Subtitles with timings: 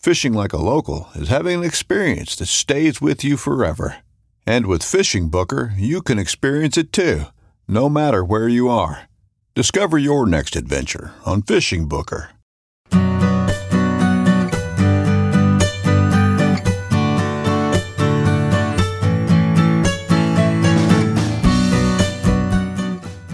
[0.00, 3.98] Fishing like a local is having an experience that stays with you forever.
[4.46, 7.24] And with Fishing Booker, you can experience it too,
[7.68, 9.10] no matter where you are.
[9.54, 12.30] Discover your next adventure on Fishing Booker.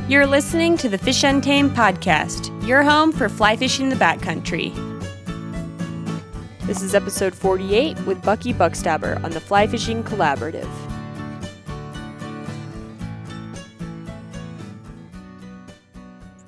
[0.08, 4.95] You're listening to the Fish Untamed podcast, your home for fly fishing the backcountry.
[6.66, 10.68] This is episode 48 with Bucky Buchstaber on the Fly Fishing Collaborative.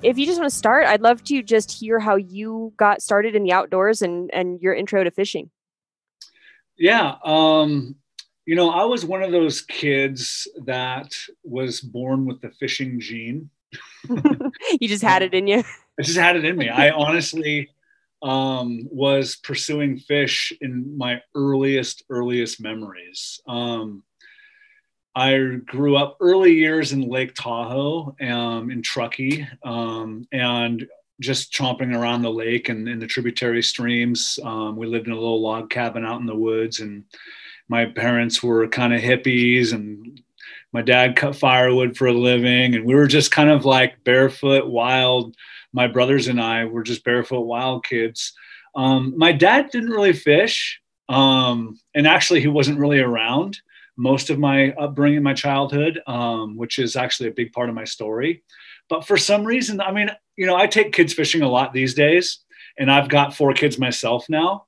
[0.03, 3.33] If you just want to start, I'd love to just hear how you got started
[3.33, 5.51] in the outdoors and, and your intro to fishing.
[6.77, 7.15] Yeah.
[7.23, 7.95] Um,
[8.45, 11.15] you know, I was one of those kids that
[11.45, 13.51] was born with the fishing gene.
[14.81, 15.63] you just had it in you.
[15.97, 16.67] I just had it in me.
[16.67, 17.69] I honestly
[18.21, 23.41] um, was pursuing fish in my earliest, earliest memories.
[23.47, 24.03] Um,
[25.15, 30.87] I grew up early years in Lake Tahoe, um, in Truckee, um, and
[31.19, 34.39] just chomping around the lake and in the tributary streams.
[34.43, 37.03] Um, we lived in a little log cabin out in the woods, and
[37.67, 40.21] my parents were kind of hippies, and
[40.71, 44.67] my dad cut firewood for a living, and we were just kind of like barefoot,
[44.67, 45.35] wild.
[45.73, 48.33] My brothers and I were just barefoot, wild kids.
[48.75, 50.79] Um, my dad didn't really fish,
[51.09, 53.59] um, and actually, he wasn't really around
[53.97, 57.83] most of my upbringing, my childhood, um, which is actually a big part of my
[57.83, 58.43] story.
[58.87, 61.93] But for some reason, I mean, you know, I take kids fishing a lot these
[61.93, 62.39] days,
[62.77, 64.67] and I've got four kids myself now.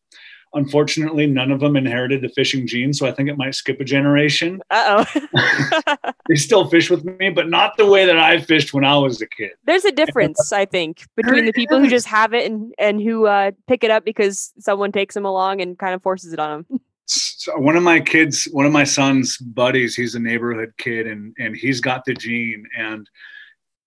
[0.53, 3.83] Unfortunately, none of them inherited the fishing gene, so I think it might skip a
[3.83, 4.61] generation.
[4.71, 6.11] Uh oh.
[6.29, 9.21] they still fish with me, but not the way that I fished when I was
[9.21, 9.51] a kid.
[9.65, 13.27] There's a difference, I think, between the people who just have it and and who
[13.27, 16.65] uh, pick it up because someone takes them along and kind of forces it on
[16.69, 16.79] them.
[17.07, 21.35] So one of my kids, one of my son's buddies, he's a neighborhood kid, and
[21.37, 23.09] and he's got the gene, and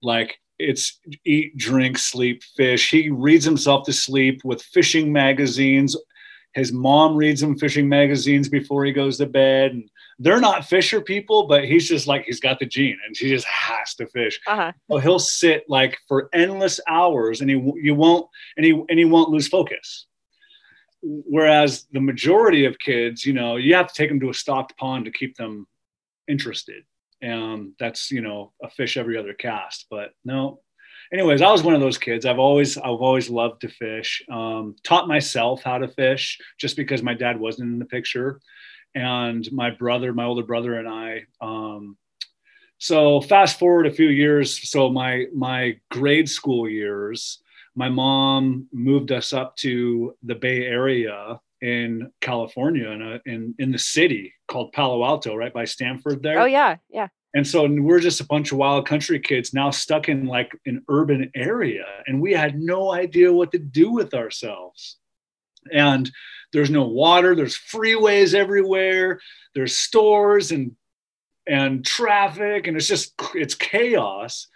[0.02, 2.90] like it's eat, drink, sleep, fish.
[2.90, 5.96] He reads himself to sleep with fishing magazines.
[6.54, 9.72] His mom reads him fishing magazines before he goes to bed.
[9.72, 13.28] And they're not fisher people, but he's just like he's got the gene, and he
[13.28, 14.40] just has to fish.
[14.46, 14.72] Uh-huh.
[14.90, 19.04] So he'll sit like for endless hours, and he you won't and he and he
[19.04, 20.06] won't lose focus.
[21.02, 24.76] Whereas the majority of kids, you know, you have to take them to a stocked
[24.78, 25.66] pond to keep them
[26.28, 26.84] interested
[27.24, 30.60] and that's you know a fish every other cast but no
[31.14, 32.26] anyways i was one of those kids.
[32.26, 34.22] I've always i've always loved to fish.
[34.30, 38.40] Um, taught myself how to fish just because my dad wasn't in the picture.
[38.94, 41.96] And my brother my older brother and i um,
[42.78, 44.68] so fast forward a few years.
[44.68, 47.40] So my my grade school years
[47.76, 53.72] my mom moved us up to the bay area in California in, a, in in
[53.72, 56.40] the city called Palo Alto, right by Stanford there.
[56.40, 57.08] Oh yeah, yeah.
[57.34, 60.84] And so we're just a bunch of wild country kids now stuck in like an
[60.88, 64.98] urban area, and we had no idea what to do with ourselves.
[65.72, 66.10] And
[66.52, 69.20] there's no water, there's freeways everywhere,
[69.54, 70.72] there's stores and
[71.46, 74.46] and traffic, and it's just it's chaos.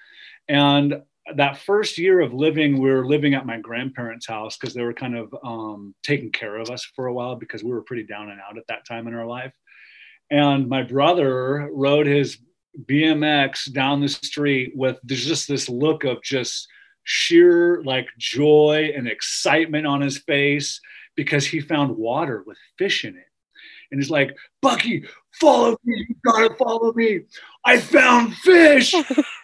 [0.49, 1.03] And
[1.35, 4.95] that first year of living, we were living at my grandparents' house because they were
[4.95, 8.31] kind of um, taking care of us for a while because we were pretty down
[8.31, 9.53] and out at that time in our life.
[10.31, 12.39] And my brother rode his
[12.85, 16.69] BMX down the street with there's just this look of just
[17.05, 20.81] sheer like joy and excitement on his face
[21.17, 23.25] because he found water with fish in it.
[23.91, 26.07] And he's like, Bucky, follow me.
[26.09, 27.23] You gotta follow me.
[27.65, 28.95] I found fish.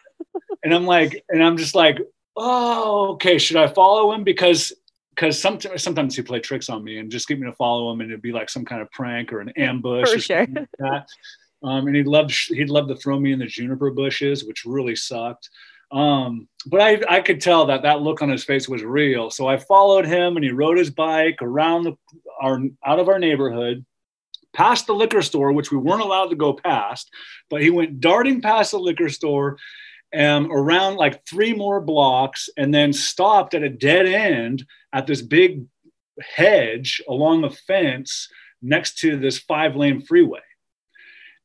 [0.63, 1.99] and I'm like, and I'm just like,
[2.37, 3.39] oh, okay.
[3.39, 4.25] Should I follow him?
[4.25, 4.73] Because
[5.15, 8.01] because sometimes sometimes he play tricks on me and just get me to follow him
[8.01, 10.39] and it'd be like some kind of prank or an ambush For or sure.
[10.39, 11.07] something like that.
[11.65, 14.95] Um, and he loved he'd love to throw me in the juniper bushes, which really
[14.95, 15.49] sucked.
[15.91, 19.31] Um, but I I could tell that that look on his face was real.
[19.31, 21.95] So I followed him and he rode his bike around the,
[22.41, 23.85] our out of our neighborhood,
[24.53, 27.11] past the liquor store, which we weren't allowed to go past.
[27.49, 29.57] But he went darting past the liquor store
[30.13, 35.23] and around like three more blocks and then stopped at a dead end at this
[35.23, 35.65] big
[36.21, 38.29] hedge along a fence
[38.63, 40.41] next to this five lane freeway.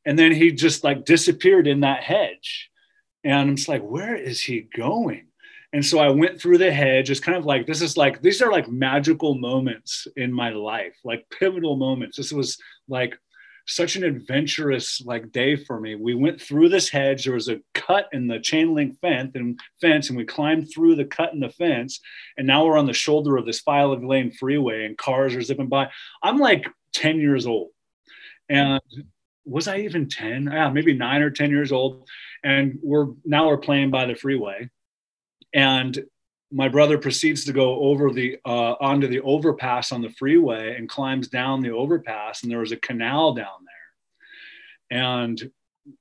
[0.06, 2.70] And then he just like disappeared in that hedge.
[3.24, 5.28] And I'm just like, where is he going?
[5.72, 7.12] And so I went through the hedge.
[7.12, 10.98] It's kind of like, this is like, these are like magical moments in my life,
[11.04, 12.18] like pivotal moments.
[12.18, 12.58] This was
[12.88, 13.20] like
[13.68, 15.94] such an adventurous like day for me.
[15.94, 17.26] We went through this hedge.
[17.26, 20.96] There was a cut in the chain link fence and fence, and we climbed through
[20.96, 22.00] the cut in the fence.
[22.36, 25.68] And now we're on the shoulder of this five lane freeway, and cars are zipping
[25.68, 25.92] by.
[26.24, 27.70] I'm like 10 years old,
[28.50, 28.82] and
[29.46, 30.50] was I even 10?
[30.52, 32.08] Yeah, maybe nine or 10 years old.
[32.44, 34.70] And we're now we're playing by the freeway,
[35.54, 35.98] and
[36.52, 40.90] my brother proceeds to go over the uh, onto the overpass on the freeway and
[40.90, 43.48] climbs down the overpass and there was a canal down
[44.90, 45.52] there and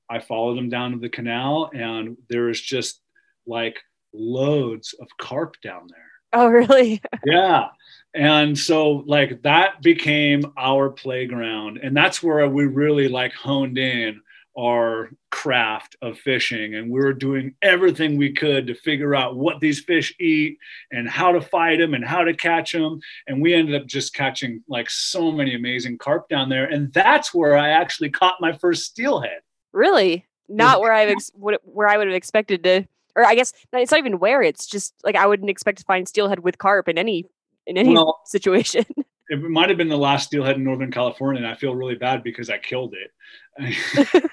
[0.09, 3.01] i followed him down to the canal and there is just
[3.47, 3.79] like
[4.13, 7.01] loads of carp down there Oh, really?
[7.25, 7.69] yeah
[8.15, 14.21] and so like that became our playground and that's where we really like honed in
[14.59, 19.61] our craft of fishing and we were doing everything we could to figure out what
[19.61, 20.59] these fish eat
[20.91, 24.15] and how to fight them and how to catch them and we ended up just
[24.15, 28.53] catching like so many amazing carp down there and that's where i actually caught my
[28.53, 29.41] first steelhead
[29.73, 30.27] Really?
[30.49, 32.85] Not where I ex- where I would have expected to,
[33.15, 34.43] or I guess it's not even where.
[34.43, 37.27] It's just like I wouldn't expect to find steelhead with carp in any
[37.69, 38.85] in any Well, situation.
[39.31, 42.23] it might have been the last steelhead in northern california and i feel really bad
[42.25, 43.11] because i killed it.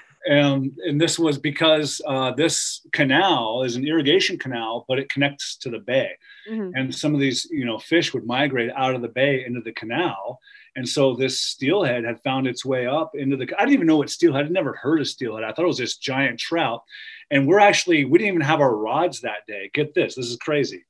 [0.28, 5.56] And, and this was because uh, this canal is an irrigation canal but it connects
[5.58, 6.10] to the bay.
[6.50, 6.72] Mhm.
[6.74, 9.72] and some of these you know fish would migrate out of the bay into the
[9.72, 10.40] canal.
[10.74, 13.98] And so this steelhead had found its way up into the i didn't even know
[13.98, 15.44] what steelhead i'd never heard of steelhead.
[15.44, 16.82] I thought it was this giant trout.
[17.30, 19.70] And we're actually we didn't even have our rods that day.
[19.74, 20.84] Get this this is crazy.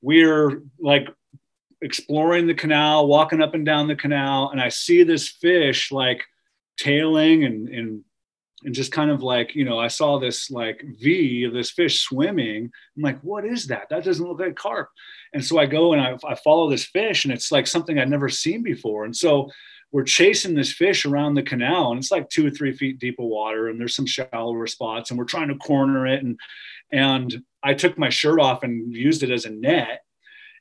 [0.00, 1.08] We're like
[1.82, 6.22] exploring the canal walking up and down the canal and i see this fish like
[6.78, 8.04] tailing and and
[8.64, 12.02] and just kind of like you know i saw this like v of this fish
[12.02, 12.70] swimming.
[12.96, 13.88] I'm like what is that?
[13.90, 14.88] That doesn't look like carp.
[15.32, 18.10] And so i go and I, I follow this fish and it's like something i'd
[18.10, 19.04] never seen before.
[19.04, 19.50] And so
[19.92, 23.18] we're chasing this fish around the canal and it's like two or three feet deep
[23.18, 26.22] of water and there's some shallower spots and we're trying to corner it.
[26.22, 26.38] And
[26.92, 30.02] and i took my shirt off and used it as a net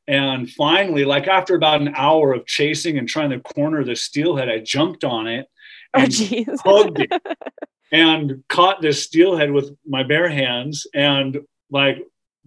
[0.10, 4.50] and finally like after about an hour of chasing and trying to corner the steelhead
[4.50, 5.48] i jumped on it
[5.94, 6.60] Oh, and jeez.
[6.64, 7.38] hugged it
[7.92, 11.40] and caught this steelhead with my bare hands and
[11.72, 11.98] like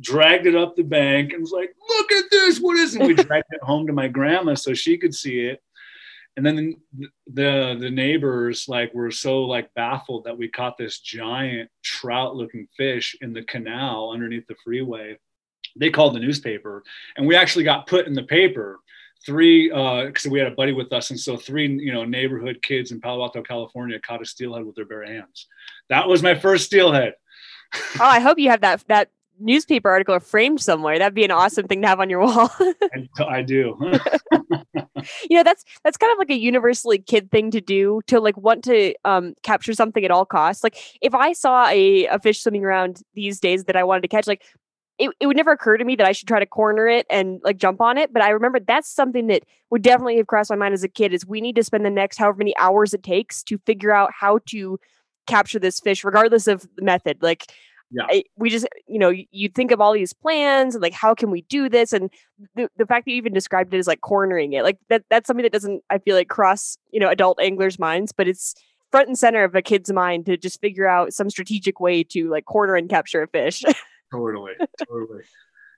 [0.00, 2.59] dragged it up the bank and was like, look at this.
[2.61, 3.02] What is it?
[3.02, 5.61] We dragged it home to my grandma so she could see it.
[6.37, 10.99] And then the, the the neighbors like were so like baffled that we caught this
[11.00, 15.19] giant trout looking fish in the canal underneath the freeway.
[15.76, 16.83] They called the newspaper
[17.17, 18.81] and we actually got put in the paper
[19.25, 22.91] three because we had a buddy with us and so three you know neighborhood kids
[22.91, 25.47] in palo alto california caught a steelhead with their bare hands
[25.88, 27.14] that was my first steelhead
[27.75, 29.09] Oh, I hope you have that that
[29.41, 30.99] newspaper article framed somewhere.
[30.99, 32.50] That'd be an awesome thing to have on your wall.
[32.93, 33.76] and i do
[35.29, 38.37] you know, that's that's kind of like a universally kid thing to do to like
[38.37, 40.62] want to um capture something at all costs.
[40.62, 44.09] Like if I saw a, a fish swimming around these days that I wanted to
[44.09, 44.43] catch, like
[44.99, 47.40] it, it would never occur to me that I should try to corner it and
[47.42, 48.12] like jump on it.
[48.12, 51.12] But I remember that's something that would definitely have crossed my mind as a kid
[51.12, 54.11] is we need to spend the next however many hours it takes to figure out
[54.12, 54.78] how to
[55.26, 57.18] capture this fish, regardless of the method.
[57.22, 57.46] Like
[57.90, 58.04] Yeah.
[58.08, 61.14] I, we just, you know, you, you think of all these plans and like, how
[61.14, 61.92] can we do this?
[61.92, 62.11] And
[62.54, 65.26] the, the fact that you even described it as like cornering it, like that, that's
[65.26, 68.54] something that doesn't, I feel like cross, you know, adult anglers' minds, but it's
[68.90, 72.30] front and center of a kid's mind to just figure out some strategic way to
[72.30, 73.62] like corner and capture a fish.
[74.12, 74.52] totally
[74.88, 75.23] totally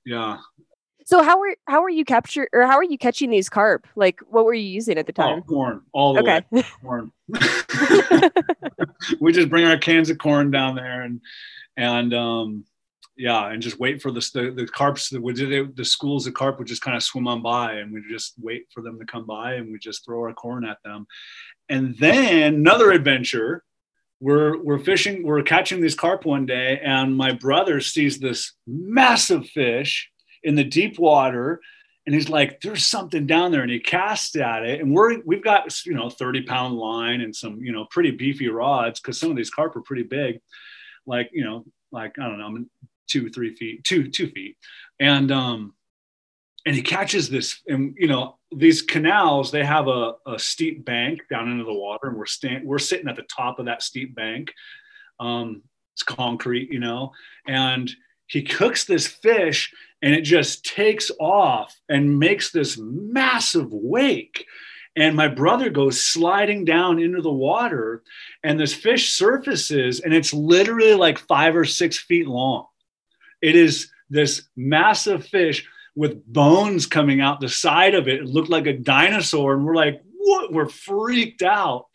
[0.04, 0.38] yeah
[1.06, 3.86] So how were how were you capture or how are you catching these carp?
[3.94, 5.42] Like what were you using at the Oh, time?
[5.42, 6.40] corn, all the okay.
[6.50, 6.64] way.
[6.82, 7.12] Corn.
[9.20, 11.20] we just bring our cans of corn down there and
[11.76, 12.64] and um,
[13.16, 15.08] yeah, and just wait for the the, the carps.
[15.10, 18.02] The, the, the schools of carp would just kind of swim on by, and we
[18.10, 21.06] just wait for them to come by, and we just throw our corn at them.
[21.68, 23.62] And then another adventure.
[24.20, 25.24] We're we're fishing.
[25.24, 30.10] We're catching these carp one day, and my brother sees this massive fish
[30.42, 31.60] in the deep water
[32.06, 35.42] and he's like there's something down there and he casts at it and we're we've
[35.42, 39.30] got you know 30 pound line and some you know pretty beefy rods because some
[39.30, 40.40] of these carp are pretty big
[41.06, 42.64] like you know like i don't know
[43.06, 44.56] two three feet two two feet
[45.00, 45.74] and um
[46.66, 51.20] and he catches this and you know these canals they have a, a steep bank
[51.30, 54.14] down into the water and we're stand we're sitting at the top of that steep
[54.14, 54.52] bank.
[55.20, 55.62] Um
[55.94, 57.12] it's concrete you know
[57.46, 57.90] and
[58.26, 64.46] he cooks this fish and it just takes off and makes this massive wake.
[64.96, 68.02] And my brother goes sliding down into the water
[68.42, 72.66] and this fish surfaces and it's literally like five or six feet long.
[73.42, 78.48] It is this massive fish with bones coming out the side of it it looked
[78.50, 80.52] like a dinosaur and we're like what?
[80.52, 81.86] We're freaked out.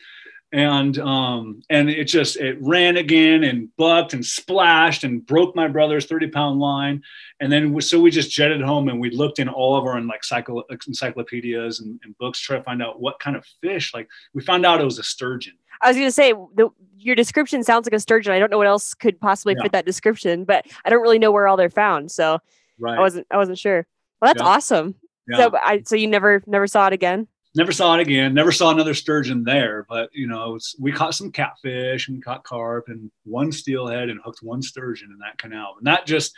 [0.51, 5.67] And um and it just it ran again and bucked and splashed and broke my
[5.67, 7.03] brother's 30 pound line.
[7.39, 10.23] And then so we just jetted home and we looked in all of our like
[10.23, 14.07] cycle, encyclopedias and, and books to try to find out what kind of fish like
[14.33, 15.53] we found out it was a sturgeon.
[15.81, 18.33] I was going to say the, your description sounds like a sturgeon.
[18.33, 19.63] I don't know what else could possibly Yeah.
[19.63, 22.39] fit that description, but I don't really know where all they're found, so
[22.79, 23.85] right I wasn't I wasn't sure.
[24.21, 24.47] Well, that's Yeah.
[24.49, 24.95] awesome.
[25.27, 25.37] yeah.
[25.37, 27.27] So I so you never never saw it again.
[27.55, 31.31] never saw it again never saw another sturgeon there but you know we caught some
[31.31, 35.87] catfish and caught carp and one steelhead and hooked one sturgeon in that canal and
[35.87, 36.31] that just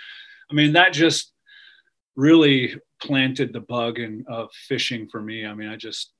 [0.50, 1.34] i mean that just
[2.16, 6.12] really planted the bug in of fishing for me i mean i just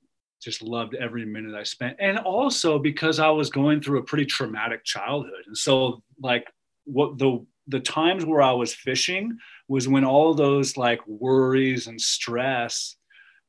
[0.42, 4.26] just loved every minute i spent and also because i was going through a pretty
[4.26, 6.46] traumatic childhood and so like
[6.86, 9.38] what the the times where i was fishing
[9.72, 12.98] was when all those like worries and stress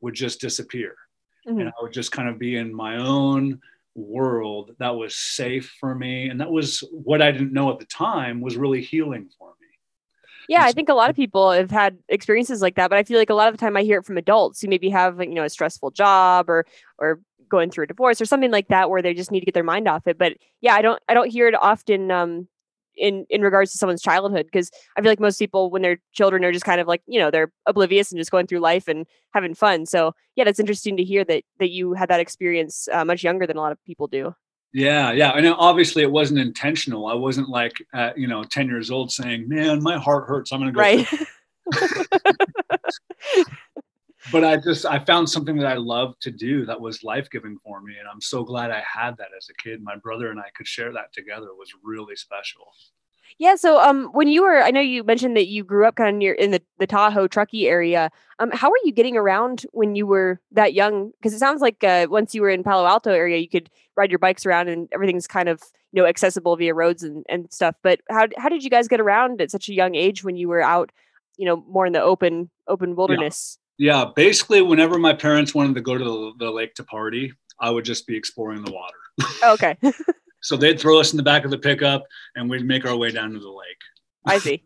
[0.00, 0.94] would just disappear
[1.46, 1.60] Mhm.
[1.60, 3.60] and I would just kind of be in my own
[3.94, 6.28] world that was safe for me.
[6.28, 9.68] And that was what I didn't know at the time was really healing for me.
[10.48, 13.18] Yeah, I think a lot of people have had experiences like that, but I feel
[13.18, 15.34] like a lot of the time I hear it from adults who maybe have you
[15.34, 16.66] know a stressful job or
[16.98, 19.54] or going through a divorce or something like that where they just need to get
[19.54, 20.18] their mind off it.
[20.18, 22.48] But yeah, I don't I don't hear it often um
[22.96, 26.44] in in regards to someone's childhood because I feel like most people when they're children
[26.44, 29.06] are just kind of like, you know, they're oblivious and just going through life and
[29.32, 29.86] having fun.
[29.86, 33.46] So, yeah, that's interesting to hear that that you had that experience uh, much younger
[33.46, 34.34] than a lot of people do.
[34.74, 35.32] Yeah, yeah.
[35.32, 37.06] And obviously it wasn't intentional.
[37.06, 40.50] I wasn't like, at, you know, 10 years old saying, man, my heart hurts.
[40.50, 40.80] I'm going to go.
[40.80, 41.06] Right.
[44.30, 47.58] But I just, I found something that I loved to do that was life giving
[47.64, 47.94] for me.
[47.98, 49.82] And I'm so glad I had that as a kid.
[49.82, 52.72] My brother and I could share that together It was really special.
[53.38, 53.56] Yeah.
[53.56, 56.14] So, um, when you were, I know you mentioned that you grew up kind of
[56.14, 58.10] near in the, the Tahoe, Truckee area.
[58.38, 61.12] Um, how were you getting around when you were that young?
[61.18, 64.10] Because it sounds like uh, once you were in Palo Alto area, you could ride
[64.10, 65.62] your bikes around and everything's kind of
[65.92, 67.76] you know accessible via roads and, and stuff.
[67.82, 70.48] But how how did you guys get around at such a young age when you
[70.48, 70.90] were out,
[71.36, 73.58] you know, more in the open open wilderness?
[73.58, 73.61] Yeah,
[74.14, 77.84] basically, whenever my parents wanted to go to the, the lake to party, I would
[77.84, 78.96] just be exploring the water.
[79.44, 79.76] Okay,
[80.40, 83.10] So they'd throw us in the back of the pickup, and we'd make our way
[83.10, 83.82] down to the lake.
[84.26, 84.62] I see.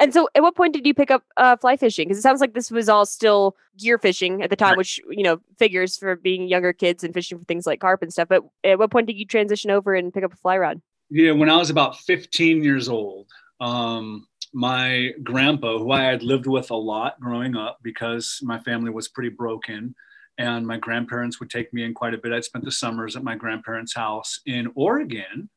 [0.00, 2.08] And so, at what point did you pick up uh, fly fishing?
[2.08, 4.78] Because it sounds like this was all still gear fishing at the time, Right.
[4.78, 8.12] which you know figures for being younger kids and fishing for things like carp and
[8.12, 8.28] stuff.
[8.28, 10.80] But at what point did you transition over and pick up a fly rod?
[11.08, 13.28] Yeah, when I was about 15 years old,
[13.60, 18.90] um, my grandpa, who I had lived with a lot growing up because my family
[18.90, 19.94] was pretty broken,
[20.38, 22.32] and my grandparents would take me in quite a bit.
[22.32, 25.48] I'd spent the summers at my grandparents' house in Oregon,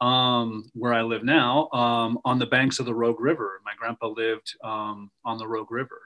[0.00, 3.60] um, where I live now, um, on the banks of the Rogue River.
[3.64, 6.00] My grandpa lived um, on the Rogue River,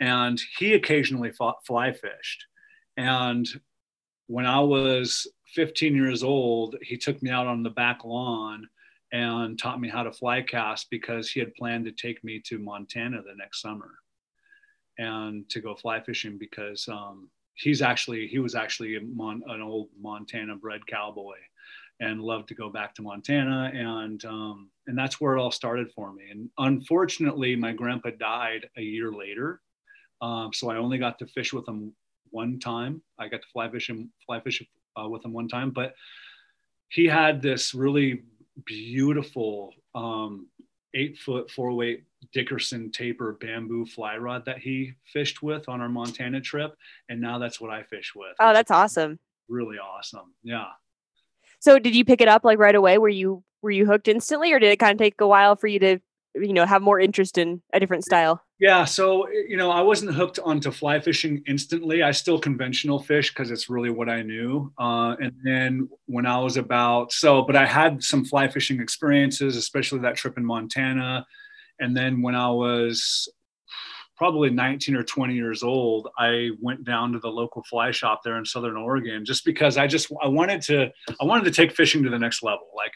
[0.00, 2.46] and he occasionally fought, fly fished.
[2.96, 3.46] And
[4.26, 8.68] when I was 15 years old, he took me out on the back lawn
[9.12, 12.58] and taught me how to fly cast because he had planned to take me to
[12.58, 13.90] Montana the next summer
[14.98, 19.88] and to go fly fishing because um, he's actually he was actually Mon- an old
[20.00, 21.36] Montana bred cowboy
[22.00, 25.90] and loved to go back to Montana and um, and that's where it all started
[25.92, 26.24] for me.
[26.30, 29.60] And unfortunately, my grandpa died a year later,
[30.20, 31.92] um, so I only got to fish with him
[32.30, 33.02] one time.
[33.18, 34.62] I got to fly fish him fly fish
[35.00, 35.94] uh, with him one time, but
[36.90, 38.22] he had this really
[38.64, 40.48] beautiful um,
[40.94, 45.88] eight foot four weight Dickerson taper bamboo fly rod that he fished with on our
[45.88, 46.74] Montana trip.
[47.08, 48.34] And now that's what I fish with.
[48.40, 49.18] Oh, that's awesome.
[49.48, 50.34] Really awesome.
[50.42, 50.66] Yeah.
[51.60, 52.98] So did you pick it up like right away?
[52.98, 55.66] Were you were you hooked instantly or did it kind of take a while for
[55.66, 55.98] you to
[56.34, 58.42] you know have more interest in a different style?
[58.60, 62.02] Yeah, so you know, I wasn't hooked onto fly fishing instantly.
[62.02, 64.72] I still conventional fish because it's really what I knew.
[64.76, 69.56] Uh, and then when I was about so, but I had some fly fishing experiences,
[69.56, 71.24] especially that trip in Montana.
[71.78, 73.28] And then when I was
[74.16, 78.38] probably 19 or 20 years old, I went down to the local fly shop there
[78.38, 82.02] in Southern Oregon just because I just I wanted to I wanted to take fishing
[82.02, 82.66] to the next level.
[82.76, 82.92] Like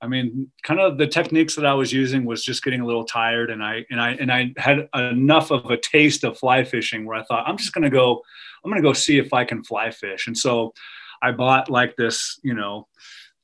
[0.00, 3.04] I mean, kind of the techniques that I was using was just getting a little
[3.04, 7.04] tired, and I and I and I had enough of a taste of fly fishing
[7.04, 8.22] where I thought I'm just gonna go,
[8.64, 10.72] I'm gonna go see if I can fly fish, and so
[11.20, 12.86] I bought like this, you know,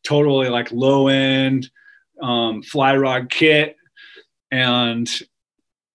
[0.04, 1.70] totally like low end
[2.22, 3.76] um, fly rod kit,
[4.50, 5.08] and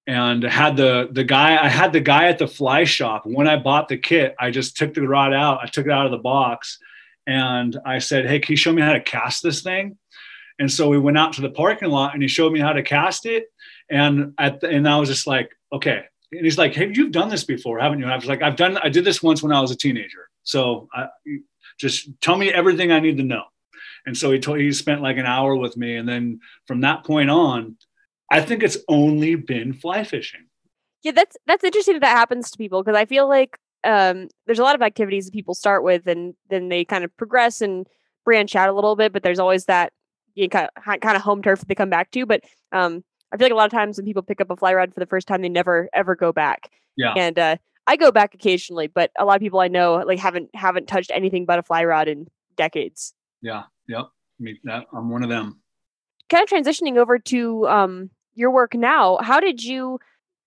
[0.08, 3.58] and had the the guy I had the guy at the fly shop when I
[3.58, 4.36] bought the kit.
[4.40, 6.80] I just took the rod out, I took it out of the box,
[7.28, 9.98] and I said, "Hey, can you show me how to cast this thing?"
[10.60, 12.84] And so we went out to the parking lot and he showed me how to
[12.84, 13.46] cast it.
[13.90, 16.04] And at the, and I was just like, okay.
[16.32, 18.06] And he's like, hey, you've done this before, haven't you?
[18.06, 20.30] And I was like, I've done, I did this once when I was a teenager.
[20.44, 21.08] So I,
[21.80, 23.44] just tell me everything I need to know.
[24.06, 25.96] And so he told, he spent like an hour with me.
[25.96, 27.78] And then from that point on,
[28.30, 30.42] I think it's only been fly fishing.
[31.02, 34.60] Yeah, that's that's interesting that that happens to people because I feel like um, there's
[34.60, 37.88] a lot of activities that people start with and then they kind of progress and
[38.26, 39.94] branch out a little bit, but there's always that
[40.36, 42.26] you kind of kind of home turf they come back to.
[42.26, 44.74] But um, I feel like a lot of times when people pick up a fly
[44.74, 46.72] rod for the first time, they never ever go back.
[46.96, 47.14] Yeah.
[47.16, 47.58] And uh,
[47.88, 51.12] I go back occasionally, but a lot of people I know like haven't haven't touched
[51.14, 53.14] anything but a fly rod in decades.
[53.42, 53.64] Yeah.
[53.88, 54.06] Yep.
[54.40, 55.60] Me, that, I'm one of them.
[56.30, 59.18] Kind of transitioning over to um, your work now.
[59.22, 60.00] How did you?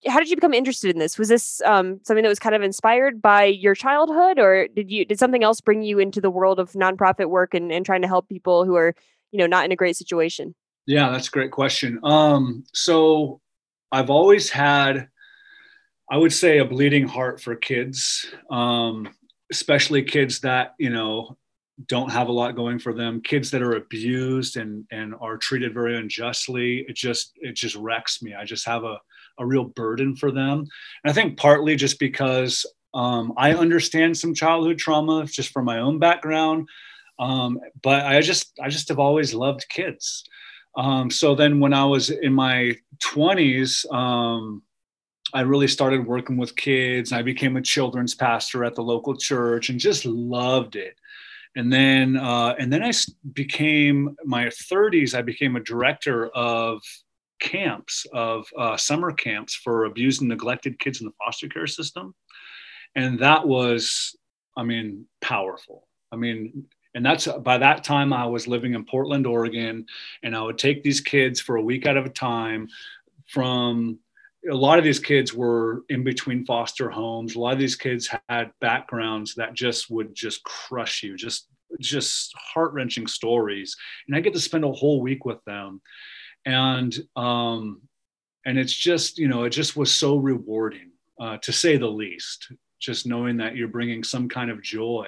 [0.08, 1.16] How did you become interested in this?
[1.16, 5.04] Was this um, something that was kind of inspired by your childhood, or did you
[5.04, 8.08] did something else bring you into the world of nonprofit work and, and trying to
[8.08, 8.96] help people who are
[9.32, 10.54] you know not in a great situation?
[10.86, 11.98] Yeah that's a great question.
[12.02, 13.40] Um so
[13.90, 15.08] i've always had
[16.10, 19.08] i would say a bleeding heart for kids um
[19.50, 21.36] especially kids that you know
[21.86, 25.74] don't have a lot going for them kids that are abused and and are treated
[25.74, 26.84] very unjustly.
[26.88, 28.34] It just it just wrecks me.
[28.34, 28.98] I just have a,
[29.38, 30.60] a real burden for them.
[30.60, 35.78] And i think partly just because um, i understand some childhood trauma just from my
[35.78, 36.68] own background
[37.22, 40.24] um, but I just I just have always loved kids.
[40.76, 44.62] Um, so then when I was in my 20s, um,
[45.32, 47.12] I really started working with kids.
[47.12, 50.96] I became a children's pastor at the local church and just loved it.
[51.54, 52.92] And then uh, and then I
[53.34, 55.14] became my 30s.
[55.14, 56.82] I became a director of
[57.38, 62.14] camps of uh, summer camps for abused and neglected kids in the foster care system,
[62.96, 64.16] and that was,
[64.56, 65.86] I mean, powerful.
[66.10, 69.86] I mean, and that's by that time I was living in Portland, Oregon,
[70.22, 72.68] and I would take these kids for a week out of a time
[73.26, 73.98] from
[74.50, 77.34] a lot of these kids were in between foster homes.
[77.34, 81.48] A lot of these kids had backgrounds that just would just crush you, just
[81.80, 83.76] just heart wrenching stories.
[84.06, 85.80] And I get to spend a whole week with them,
[86.44, 87.82] and um,
[88.44, 92.52] and it's just you know it just was so rewarding uh, to say the least.
[92.80, 95.06] Just knowing that you're bringing some kind of joy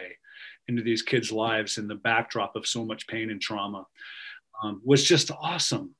[0.68, 3.86] into these kids' lives in the backdrop of so much pain and trauma
[4.62, 5.94] um, was just awesome.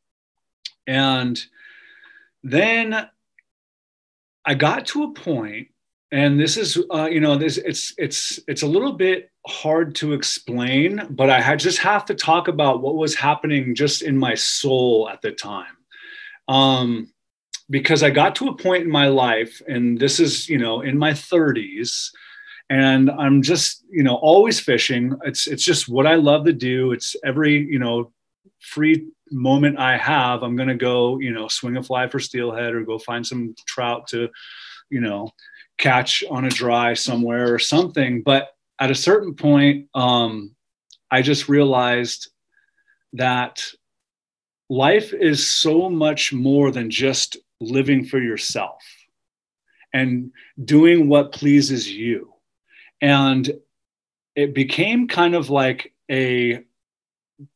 [0.87, 1.43] And
[2.43, 3.09] then
[4.45, 5.69] I got to a point,
[6.13, 10.13] and this is, uh, you know, this it's it's it's a little bit hard to
[10.13, 14.35] explain, but I had just have to talk about what was happening just in my
[14.35, 15.77] soul at the time.
[16.47, 17.11] Um,
[17.71, 20.99] because I got to a point in my life, and this is, you know, in
[20.99, 22.11] my 30s,
[22.75, 25.17] and i'm just you know always fishing.
[25.25, 26.93] It's it's just what i love to do.
[26.93, 28.13] It's every you know
[28.59, 32.83] free moment i have i'm to go you know swing a fly for steelhead or
[32.83, 34.29] go find some trout to
[34.91, 35.31] you know
[35.79, 38.23] catch on a dry somewhere or something.
[38.23, 40.55] But at a certain point um
[41.11, 42.31] i just realized
[43.13, 43.63] that
[44.69, 48.83] life is so much more than just living for yourself
[49.93, 50.33] and
[50.65, 52.34] doing what pleases you
[53.05, 53.53] and
[54.35, 56.65] it became kind of like a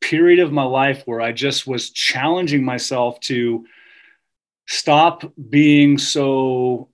[0.03, 3.65] period of my life where I just was challenging myself to
[4.67, 6.91] stop being so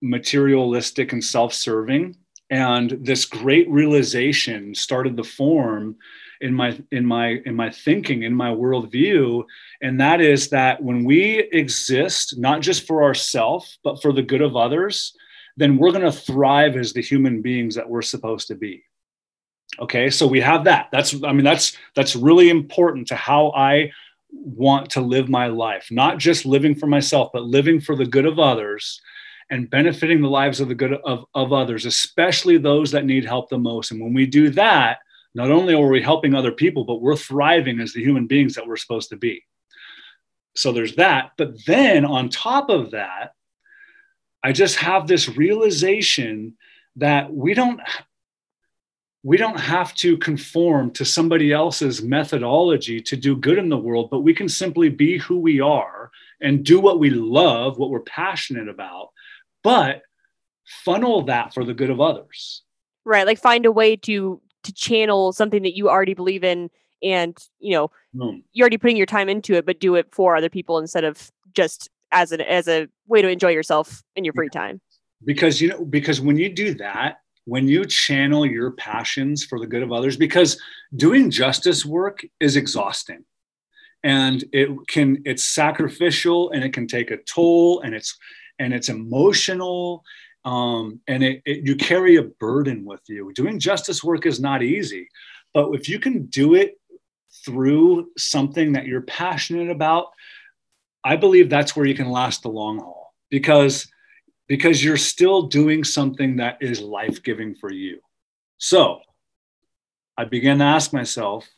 [0.00, 2.16] materialistic and self serving.
[2.50, 5.96] And this great realization started to form.
[6.40, 9.42] in my in my in my thinking in my worldview
[9.80, 14.42] and that is that when we exist not just for ourselves but for the good
[14.42, 15.16] of others
[15.56, 18.84] then we're going to thrive as the human beings that we're supposed to be.
[19.78, 20.88] Okay so we have that.
[20.92, 23.90] That's i mean that's that's really important to how i
[24.30, 28.26] want to live my life not just living for myself but living for the good
[28.26, 29.00] of others
[29.50, 33.48] and benefiting the lives of the good of, of others especially those that need help
[33.48, 33.90] the most.
[33.90, 34.98] And when we do that
[35.34, 38.66] not only are we helping other people but we're thriving as the human beings that
[38.66, 39.42] we're supposed to be.
[40.54, 41.32] So there's that.
[41.36, 43.32] But then on top of that
[44.46, 46.56] i just have this realization
[46.96, 47.80] that we don't
[49.26, 54.08] we don't have to conform to somebody else's methodology to do good in the world,
[54.08, 57.98] but we can simply be who we are and do what we love, what we're
[57.98, 59.08] passionate about,
[59.64, 60.02] but
[60.84, 62.62] funnel that for the good of others.
[63.04, 63.26] Right.
[63.26, 66.70] Like find a way to to channel something that you already believe in
[67.02, 68.44] and, you know, mm.
[68.52, 71.32] you're already putting your time into it, but do it for other people instead of
[71.52, 74.80] just as an as a way to enjoy yourself in your free time.
[75.24, 79.66] Because you know, because when you do that, when you channel your passions for the
[79.66, 80.60] good of others because
[80.94, 83.24] doing justice work is exhausting.
[84.02, 88.16] And it can it's sacrificial and it can take a toll and it's
[88.58, 90.04] and it's emotional
[90.44, 93.32] um, and it, it, you carry a burden with you.
[93.32, 95.08] Doing justice work is not easy
[95.56, 96.78] but if you can do it
[97.46, 100.08] through something that you're passionate about
[101.06, 103.86] i believe that's where you can last the long haul because
[104.48, 108.00] because you're still doing something that is life giving for you.
[108.58, 109.00] So
[110.16, 111.48] I began to ask myself,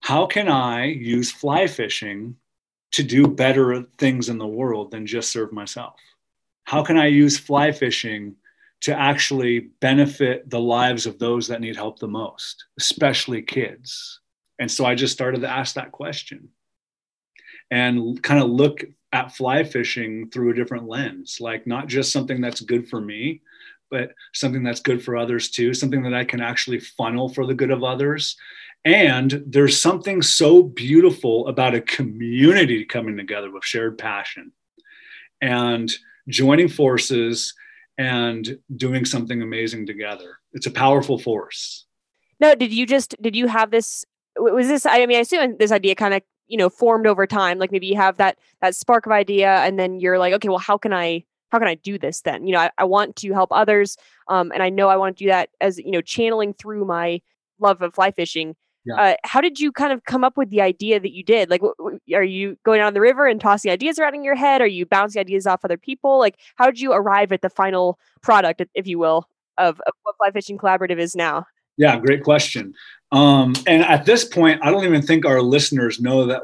[0.00, 2.36] how can I use fly fishing
[2.92, 5.94] to do better things in the world than just serve myself?
[6.64, 8.36] How can I use fly fishing
[8.82, 14.20] to actually benefit the lives of those that need help the most, especially kids?
[14.58, 16.48] And so I just started to ask that question
[17.70, 22.40] and kind of look at fly fishing through a different lens, like not just something
[22.40, 23.40] that's good for me,
[23.90, 27.54] but something that's good for others too, something that I can actually funnel for the
[27.54, 28.36] good of others.
[28.84, 34.52] And there's something so beautiful about a community coming together with shared passion
[35.40, 35.92] and
[36.28, 37.54] joining forces
[37.98, 40.38] and doing something amazing together.
[40.52, 41.86] It's a powerful force.
[42.38, 44.04] No, did you just did you have this
[44.36, 47.58] was this I mean I assume this idea kind of you know formed over time
[47.58, 50.58] like maybe you have that that spark of idea and then you're like okay well
[50.58, 52.46] how can i how can i do this then?
[52.46, 53.96] You know i, I want to help others
[54.28, 57.20] um, and i know i want to do that as you know channeling through my
[57.58, 58.54] love of fly fishing.
[58.84, 58.94] Yeah.
[58.94, 61.50] uh, how did you kind of come up with the idea that you did?
[61.50, 64.22] Like w- w- are you going out on the river and tossing ideas around in
[64.22, 64.60] your head?
[64.60, 66.20] Are you bouncing ideas off other people?
[66.20, 69.28] Like how did you arrive at the final product if you will
[69.58, 71.46] of, of what fly fishing collaborative is now?
[71.76, 72.74] Yeah, great question.
[73.16, 76.42] Um, and at this point, I don't even think our listeners know that.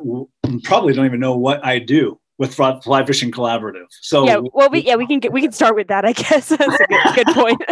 [0.63, 3.87] Probably don't even know what I do with Fly Fishing Collaborative.
[4.01, 6.07] So yeah, well, we, yeah, we can get we can start with that.
[6.07, 7.63] I guess that's a good, good point.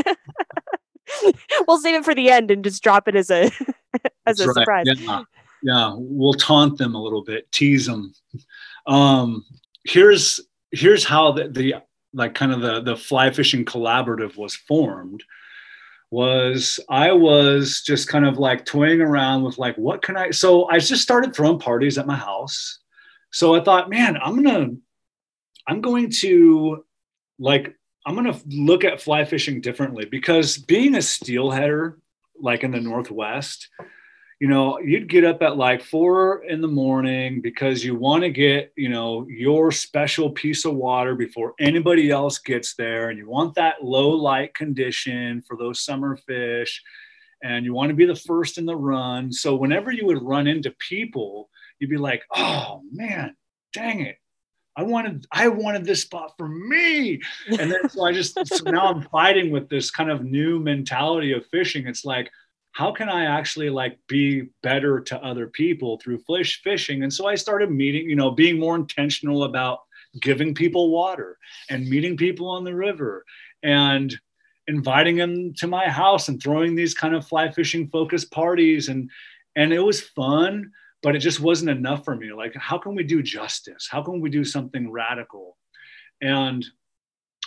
[1.67, 3.45] we'll save it for the end and just drop it as a
[4.27, 4.55] as that's a right.
[4.55, 4.87] surprise.
[4.87, 5.23] Yeah.
[5.63, 8.13] yeah, we'll taunt them a little bit, tease them.
[8.87, 9.47] Um,
[9.85, 10.41] here's
[10.73, 11.77] here's how the, the
[12.13, 15.25] like kind of the the fly fishing collaborative was formed
[16.11, 20.31] was I was just kind of like toying around with like, what can I?
[20.31, 22.81] So I just started throwing parties at my house.
[23.33, 24.71] So I thought, man, I'm gonna,
[25.67, 26.85] I'm going to
[27.39, 31.97] like, I'm gonna look at fly fishing differently because being a steelheader,
[32.41, 33.69] like in the Northwest,
[34.41, 38.31] you know, you'd get up at like four in the morning because you want to
[38.31, 43.11] get, you know, your special piece of water before anybody else gets there.
[43.11, 46.83] And you want that low light condition for those summer fish.
[47.43, 49.31] And you want to be the first in the run.
[49.31, 53.37] So whenever you would run into people, you'd be like, oh man,
[53.75, 54.17] dang it.
[54.75, 57.21] I wanted I wanted this spot for me.
[57.59, 61.33] And then so I just so now I'm fighting with this kind of new mentality
[61.33, 61.87] of fishing.
[61.87, 62.31] It's like,
[62.73, 67.03] how can I actually like be better to other people through fish fishing?
[67.03, 69.81] And so I started meeting, you know, being more intentional about
[70.21, 73.25] giving people water and meeting people on the river
[73.63, 74.17] and
[74.67, 78.89] inviting them to my house and throwing these kind of fly fishing focused parties.
[78.89, 79.11] And
[79.57, 82.31] and it was fun but it just wasn't enough for me.
[82.31, 83.89] Like how can we do justice?
[83.91, 85.57] How can we do something radical?
[86.21, 86.65] And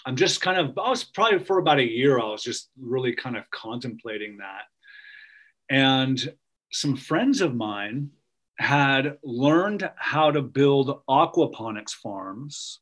[0.06, 3.14] i'm just kind of i was probably for about a year i was just really
[3.16, 4.64] kind of contemplating that
[5.70, 6.34] and
[6.72, 8.10] some friends of mine
[8.60, 12.80] had learned how to build aquaponics farms.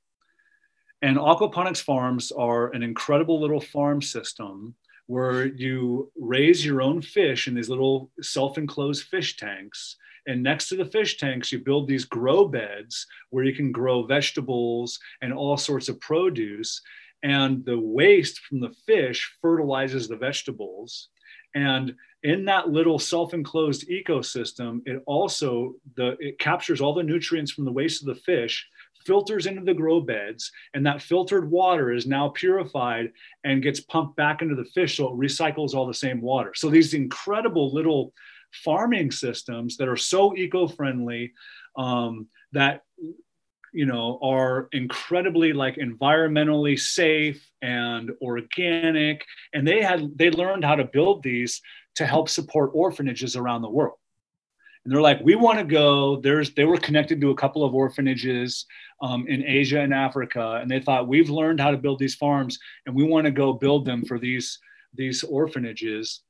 [1.02, 4.76] And aquaponics farms are an incredible little farm system
[5.08, 9.98] where you raise your own fish in these little self-enclosed fish tanks.
[10.28, 14.06] And next to the fish tanks you build these grow beds where you can grow
[14.06, 16.82] vegetables and all sorts of produce.
[17.24, 21.10] And the waste from the fish fertilizes the vegetables.
[21.56, 27.66] And in that little self-enclosed ecosystem it also the it captures all the nutrients from
[27.66, 28.68] the waste of the fish
[29.06, 33.12] filters into the grow beds and that filtered water is now purified
[33.44, 36.54] and gets pumped back into the fish so it recycles all the same water.
[36.56, 38.14] So these incredible little
[38.52, 41.34] farming systems that are so eco-friendly
[41.78, 42.84] um, that
[43.72, 50.76] you know are incredibly like environmentally safe and organic and they had they learned how
[50.76, 51.62] to build these
[51.96, 53.98] to help support orphanages around the world.
[54.84, 56.20] And they're like we want to go.
[56.22, 58.66] There's they were connected to a couple of orphanages
[59.02, 62.60] um, in asia and africa and they thought we've learned how to build these farms
[62.86, 64.60] and we want to go build them for these
[64.94, 66.22] these orphanages.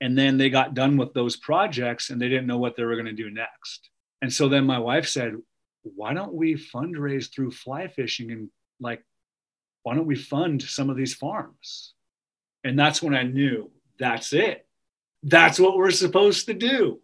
[0.00, 2.96] And then they got done with those projects and they didn't know what they were
[2.96, 3.90] going to do next.
[4.20, 5.36] And so then my wife said
[5.82, 8.48] why don't we fundraise through fly fishing and
[8.80, 9.04] like
[9.82, 11.94] why don't we fund some of these farms?
[12.64, 14.66] And that's when i knew that's it.
[15.22, 17.00] That's what we're supposed to do.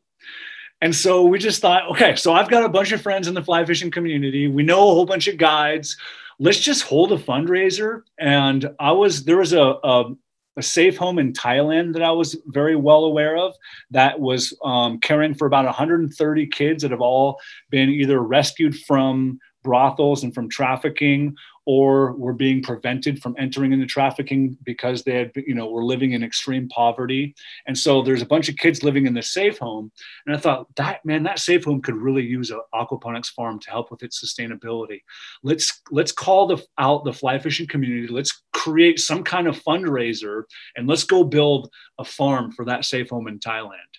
[0.80, 3.42] And so we just thought okay so i've got a bunch of friends in the
[3.42, 4.48] fly fishing community.
[4.48, 5.96] We know a whole bunch of guides.
[6.38, 8.02] Let's just hold a fundraiser.
[8.18, 10.14] And i was there was a, a
[10.58, 13.54] a safe home in Thailand that I was very well aware of
[13.90, 17.38] that was um, caring for about 130 kids that have all
[17.70, 21.34] been either rescued from brothels and from trafficking
[21.68, 26.12] or were being prevented from entering into trafficking because they had you know were living
[26.12, 27.34] in extreme poverty.
[27.66, 29.92] And so there's a bunch of kids living in the safe home.
[30.26, 33.70] And i thought that man that safe home could really use an aquaponics farm to
[33.70, 35.02] help with its sustainability.
[35.42, 38.10] Let's let's call the out the fly fishing community.
[38.10, 43.10] Let's create some kind of fundraiser and let's go build a farm for that safe
[43.10, 43.92] home in thailand.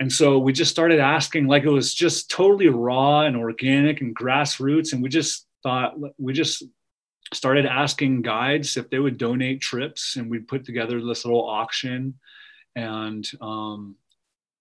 [0.00, 4.16] And so we just started asking like it was just totally raw and organic and
[4.16, 4.94] grassroots.
[4.94, 6.64] And we just thought we just
[7.32, 12.14] started asking guides if they would donate trips and we'd put together this little auction
[12.74, 13.96] and um,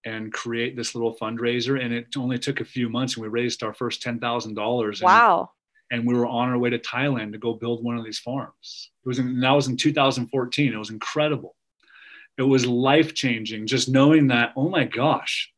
[0.06, 1.84] and create this little fundraiser.
[1.84, 5.52] And it only took a few months and we raised our first $10,000 wow.
[5.92, 8.92] and, we were on our way to Thailand to go build one of these farms.
[9.04, 11.56] It was in, that was in 2014 it was incredible.
[12.38, 15.52] It was life changing just knowing that oh my gosh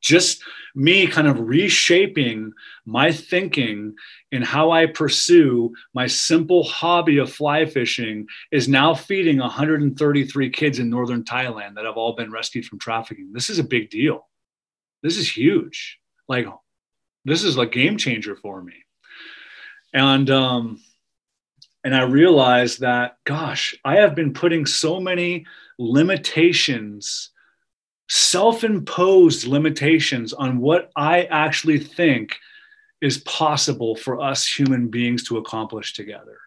[0.00, 0.42] just
[0.74, 2.52] me kind of reshaping
[2.86, 3.94] my thinking
[4.30, 10.78] in how I pursue my simple hobby of fly fishing is now feeding 133 kids
[10.78, 13.32] in northern Thailand that have all been rescued from trafficking.
[13.32, 14.28] This is a big deal.
[15.02, 15.98] This is huge.
[16.28, 16.46] Like,
[17.24, 18.74] this is a game changer for me.
[19.94, 20.82] And, um,
[21.82, 25.46] and I realized that, gosh, I have been putting so many
[25.78, 27.30] limitations
[28.08, 32.36] self imposed limitations on what I actually think
[33.00, 36.38] is possible for us human beings to accomplish together,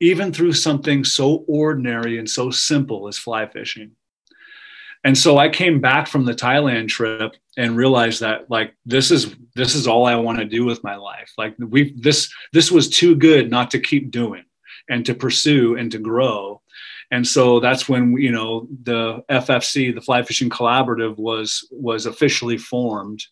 [0.00, 3.92] even through something so ordinary and so simple as fly fishing.
[5.04, 9.34] And so I came back from the Thailand trip and realized that like this is
[9.54, 11.30] this is all I want to do with my life.
[11.36, 14.44] Like we this this was too good not to keep doing
[14.88, 16.62] and to pursue and to grow
[17.10, 22.58] and so that's when you know the FFC, the Fly Fishing Collaborative, was was officially
[22.58, 23.22] formed,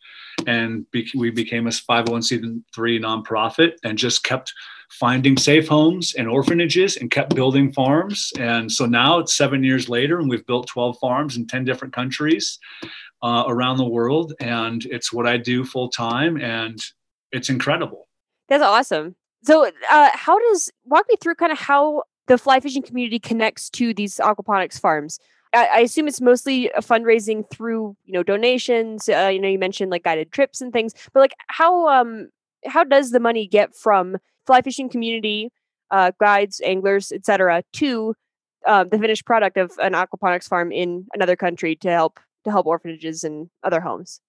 [0.46, 4.52] and be, we became a 501c3 nonprofit, and just kept
[4.90, 8.30] finding safe homes and orphanages and kept building farms.
[8.38, 11.94] And so now it's seven years later, and we've built 12 farms in 10 different
[11.94, 12.58] countries
[13.22, 16.78] uh, around the world, and it's what I do full time, and
[17.30, 18.08] it's incredible.
[18.48, 19.16] That's awesome.
[19.44, 23.70] So, uh, how does walk me through kind of how the fly fishing community connects
[23.70, 25.18] to these aquaponics farms.
[25.54, 29.08] I, I assume it's mostly a fundraising through you know donations.
[29.08, 32.28] Uh, you know, you mentioned like guided trips and things, but like how um
[32.66, 35.50] how does the money get from fly fishing community,
[35.90, 38.14] uh, guides, anglers, etc., to
[38.66, 42.66] uh, the finished product of an aquaponics farm in another country to help to help
[42.66, 44.20] orphanages and other homes?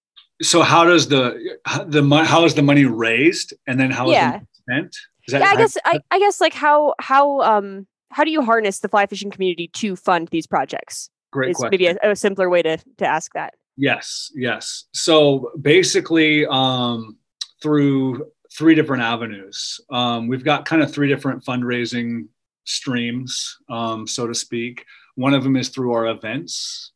[0.42, 4.36] So how does the the how is the money raised, and then how yeah.
[4.36, 4.90] is That,
[5.28, 8.88] yeah, I guess I, I guess like how how um how do you harness the
[8.88, 11.10] fly fishing community to fund these projects?
[11.32, 11.70] Great is question.
[11.70, 13.54] maybe a, a, simpler way to to ask that.
[13.76, 14.84] Yes, yes.
[14.92, 17.16] So basically, um,
[17.60, 22.28] through three different avenues, um, we've got kind of three different fundraising
[22.64, 24.84] streams, um, so to speak.
[25.16, 26.92] One of them is through our events,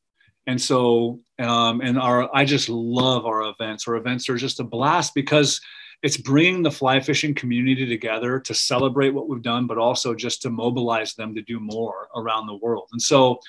[0.47, 3.89] and so um, and our I just love our events.
[3.89, 5.61] Our events are just a blast because
[6.03, 10.43] it's bringing the fly fishing community together to celebrate what we've done, but also just
[10.43, 12.89] to mobilize them to do more around the world.
[12.93, 13.41] And so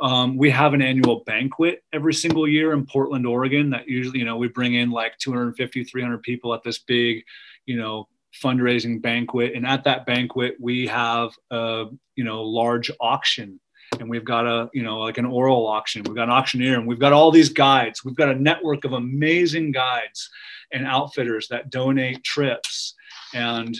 [0.00, 3.70] um, we have an annual banquet every single year in Portland, Oregon.
[3.70, 7.22] That usually, you know, we bring in like 250, 300 people at this big,
[7.64, 8.08] you know,
[8.42, 9.54] fundraising banquet.
[9.54, 11.86] And at that banquet, we have a,
[12.16, 13.60] you know, large auction
[14.04, 16.86] and we've got a you know like an oral auction we've got an auctioneer and
[16.86, 18.04] we've got all these guides.
[18.04, 20.28] We've got a network of amazing guides
[20.72, 22.94] and outfitters that donate trips
[23.32, 23.74] and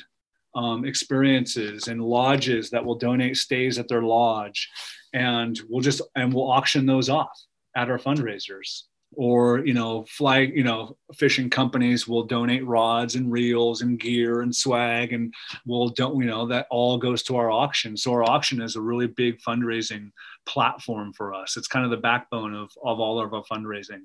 [0.54, 4.70] um, experiences and lodges that will donate stays at their lodge.
[5.12, 7.38] And we'll just and we'll auction those off
[7.76, 8.84] at our fundraisers
[9.16, 14.42] or you know fly you know fishing companies will donate rods and reels and gear
[14.42, 15.32] and swag and
[15.66, 17.96] we'll don't you know that all goes to our auction.
[17.96, 20.10] So our auction is a really big fundraising
[20.46, 21.56] platform for us.
[21.56, 24.02] It's kind of the backbone of, of all of our fundraising.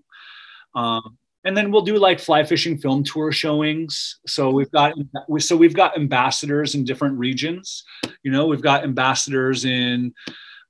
[0.76, 4.20] Um, and then we'll do like fly fishing film tour showings.
[4.28, 4.94] So we've got
[5.40, 7.84] so we've got ambassadors in different regions.
[8.24, 10.14] You know we've got ambassadors in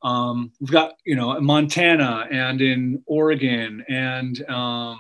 [0.01, 4.99] um, we've got you know in Montana and in Oregon and um,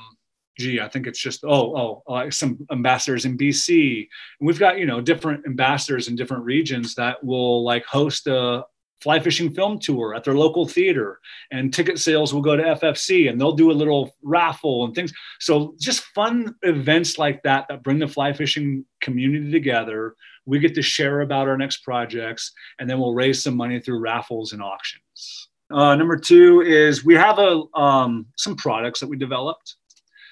[0.57, 4.07] gee, I think it's just oh oh uh, some ambassadors in BC.
[4.39, 8.65] And we've got you know different ambassadors in different regions that will like host a
[9.01, 11.19] fly fishing film tour at their local theater.
[11.51, 15.13] And ticket sales will go to ffc and they'll do a little raffle and things.
[15.39, 20.75] So just fun events like that that bring the fly fishing community together we get
[20.75, 24.61] to share about our next projects, and then we'll raise some money through raffles and
[24.61, 25.49] auctions.
[25.71, 29.75] Uh, number two is we have a um, some products that we developed.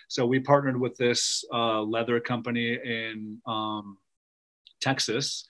[0.08, 3.98] So we partnered with this uh, leather company in um,
[4.82, 5.46] Texas,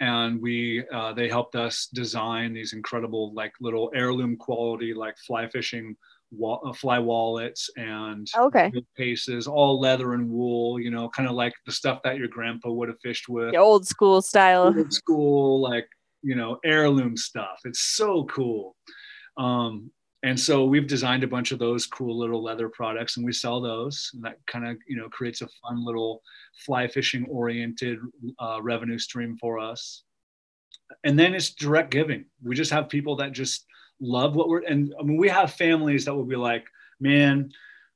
[0.00, 5.48] and we uh, they helped us design these incredible like little heirloom quality like fly
[5.48, 5.96] fishing
[6.42, 10.80] uh, fly wallets and okay paces, all leather and wool.
[10.80, 13.52] You know, kind of like the stuff that your grandpa would have fished with.
[13.52, 14.74] The old school style.
[14.76, 15.88] Old school, like
[16.22, 17.60] you know, heirloom stuff.
[17.64, 18.76] It's so cool.
[19.36, 19.90] Um,
[20.22, 23.60] and so we've designed a bunch of those cool little leather products, and we sell
[23.60, 24.10] those.
[24.14, 26.22] And that kind of you know creates a fun little
[26.64, 27.98] fly fishing oriented
[28.40, 30.02] uh, revenue stream for us.
[31.04, 32.26] And then it's direct giving.
[32.42, 33.64] We just have people that just
[34.00, 36.66] love what we're and I mean we have families that will be like,
[37.00, 37.50] man,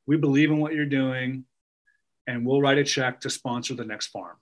[0.06, 1.44] we believe in what you're doing,
[2.26, 4.36] and we'll write a check to sponsor the next farm.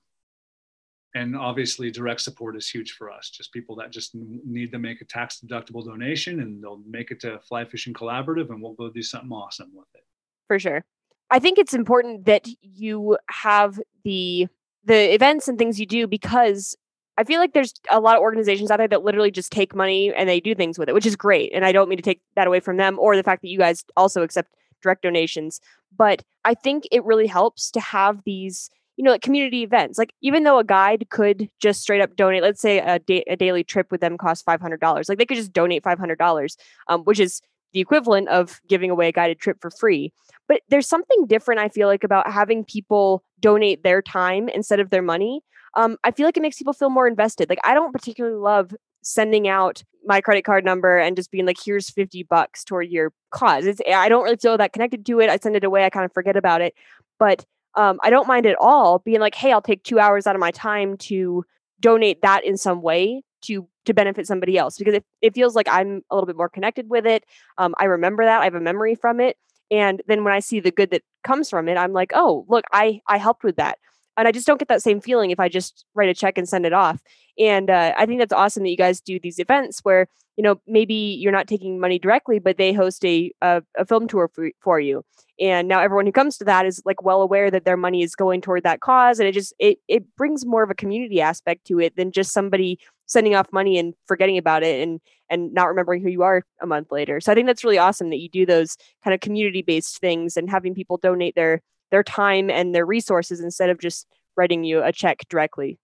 [1.14, 3.30] And obviously, direct support is huge for us.
[3.30, 7.20] Just people that just need to make a tax deductible donation, and they'll make it
[7.20, 10.04] to Fly Fishing Collaborative, and we'll go do something awesome with it.
[10.46, 10.84] For sure,
[11.30, 14.48] I think it's important that you have the
[14.84, 16.76] the events and things you do because
[17.18, 20.14] I feel like there's a lot of organizations out there that literally just take money
[20.14, 21.50] and they do things with it, which is great.
[21.52, 23.58] And I don't mean to take that away from them or the fact that you
[23.58, 25.60] guys also accept direct donations.
[25.96, 29.98] But I think it really helps to have these, you know, like community events.
[29.98, 33.34] Like even though a guide could just straight up donate, let's say a, da- a
[33.34, 36.18] daily trip with them costs five hundred dollars, like they could just donate five hundred
[36.18, 40.12] dollars, um, which is the equivalent of giving away a guided trip for free.
[40.46, 44.90] But there's something different I feel like about having people donate their time instead of
[44.90, 45.42] their money
[45.74, 47.48] um, I feel like it makes people feel more invested.
[47.48, 51.58] Like I don't particularly love sending out my credit card number and just being like,
[51.62, 53.66] here's 50 bucks toward your cause.
[53.66, 55.30] It's, I don't really feel that connected to it.
[55.30, 55.84] I send it away.
[55.84, 56.74] I kind of forget about it.
[57.18, 60.34] But um, I don't mind at all being like, hey, I'll take two hours out
[60.34, 61.44] of my time to
[61.80, 65.68] donate that in some way to to benefit somebody else because it, it feels like
[65.68, 67.24] I'm a little bit more connected with it.
[67.56, 68.40] Um, I remember that.
[68.40, 69.36] I have a memory from it.
[69.70, 72.64] And then when I see the good that comes from it, I'm like, oh, look,
[72.72, 73.78] I I helped with that
[74.18, 76.48] and I just don't get that same feeling if I just write a check and
[76.48, 77.00] send it off.
[77.38, 80.60] And uh, I think that's awesome that you guys do these events where you know
[80.66, 84.50] maybe you're not taking money directly, but they host a a, a film tour for,
[84.60, 85.04] for you.
[85.40, 88.16] And now everyone who comes to that is like well aware that their money is
[88.16, 91.66] going toward that cause, and it just it it brings more of a community aspect
[91.66, 95.00] to it than just somebody sending off money and forgetting about it and
[95.30, 97.20] and not remembering who you are a month later.
[97.20, 100.36] So I think that's really awesome that you do those kind of community based things
[100.36, 104.82] and having people donate their their time and their resources instead of just writing you
[104.82, 105.78] a check directly.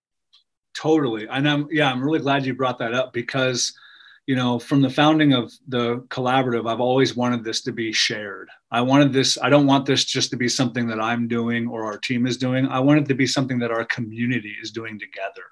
[0.74, 1.26] Totally.
[1.28, 3.72] And I'm, yeah, I'm really glad you brought that up because,
[4.26, 8.48] you know, from the founding of the collaborative, I've always wanted this to be shared.
[8.70, 11.84] I wanted this, I don't want this just to be something that I'm doing or
[11.84, 12.66] our team is doing.
[12.66, 15.44] I want it to be something that our community is doing together.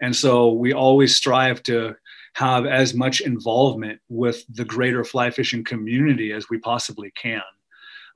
[0.00, 1.96] And so we always strive to
[2.34, 7.42] have as much involvement with the greater fly fishing community as we possibly can.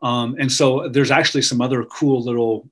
[0.03, 2.69] Um, and so there's actually some other cool little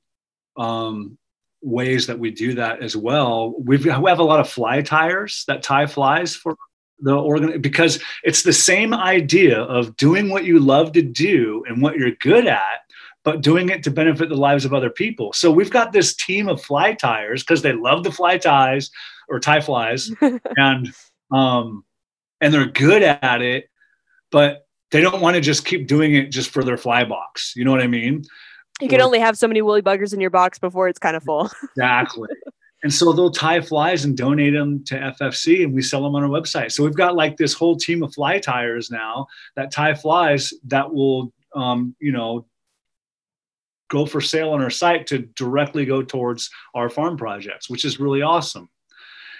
[0.56, 1.18] um,
[1.62, 3.54] ways that we do that as well.
[3.58, 6.56] We've, we have a lot of fly tyers that tie flies for
[7.00, 11.82] the organ because it's the same idea of doing what you love to do and
[11.82, 12.80] what you're good at,
[13.22, 15.32] but doing it to benefit the lives of other people.
[15.32, 18.90] So we've got this team of fly tyers because they love the fly ties
[19.28, 20.92] or tie flies, and
[21.32, 21.84] um,
[22.40, 23.68] and they're good at it,
[24.30, 27.54] but they don't want to just keep doing it just for their fly box.
[27.56, 28.24] You know what I mean?
[28.80, 31.22] You can only have so many woolly buggers in your box before it's kind of
[31.22, 31.50] full.
[31.76, 32.28] exactly.
[32.82, 36.22] And so they'll tie flies and donate them to FFC and we sell them on
[36.22, 36.72] our website.
[36.72, 39.26] So we've got like this whole team of fly tyers now
[39.56, 42.46] that tie flies that will, um, you know,
[43.88, 47.98] go for sale on our site to directly go towards our farm projects, which is
[47.98, 48.68] really awesome.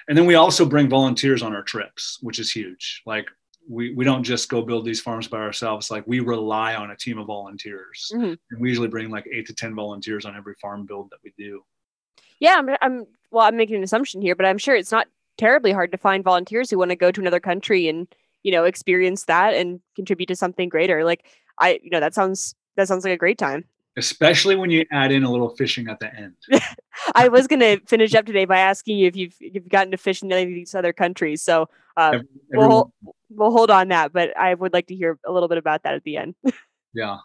[0.08, 3.02] And then we also bring volunteers on our trips, which is huge.
[3.06, 3.26] Like
[3.68, 5.90] we, we don't just go build these farms by ourselves.
[5.90, 8.34] Like we rely on a team of volunteers mm-hmm.
[8.50, 11.32] and we usually bring like eight to 10 volunteers on every farm build that we
[11.36, 11.62] do.
[12.38, 12.56] Yeah.
[12.58, 15.92] I'm, I'm well, I'm making an assumption here, but I'm sure it's not terribly hard
[15.92, 18.06] to find volunteers who want to go to another country and,
[18.42, 21.04] you know, experience that and contribute to something greater.
[21.04, 21.24] Like
[21.58, 23.64] I, you know, that sounds, that sounds like a great time.
[23.98, 26.34] Especially when you add in a little fishing at the end.
[27.14, 29.90] I was going to finish up today by asking you if you've, if you've gotten
[29.90, 31.40] to fish in any of these other countries.
[31.40, 32.18] So uh,
[32.52, 32.92] we'll,
[33.36, 35.94] we'll hold on that, but I would like to hear a little bit about that
[35.94, 36.34] at the end.
[36.94, 37.18] yeah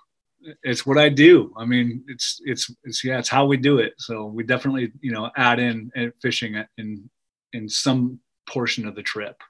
[0.63, 1.53] it's what I do.
[1.57, 3.93] I mean, it's it's it's yeah, it's how we do it.
[3.97, 7.09] So we definitely you know add in uh, fishing in
[7.53, 9.41] in some portion of the trip.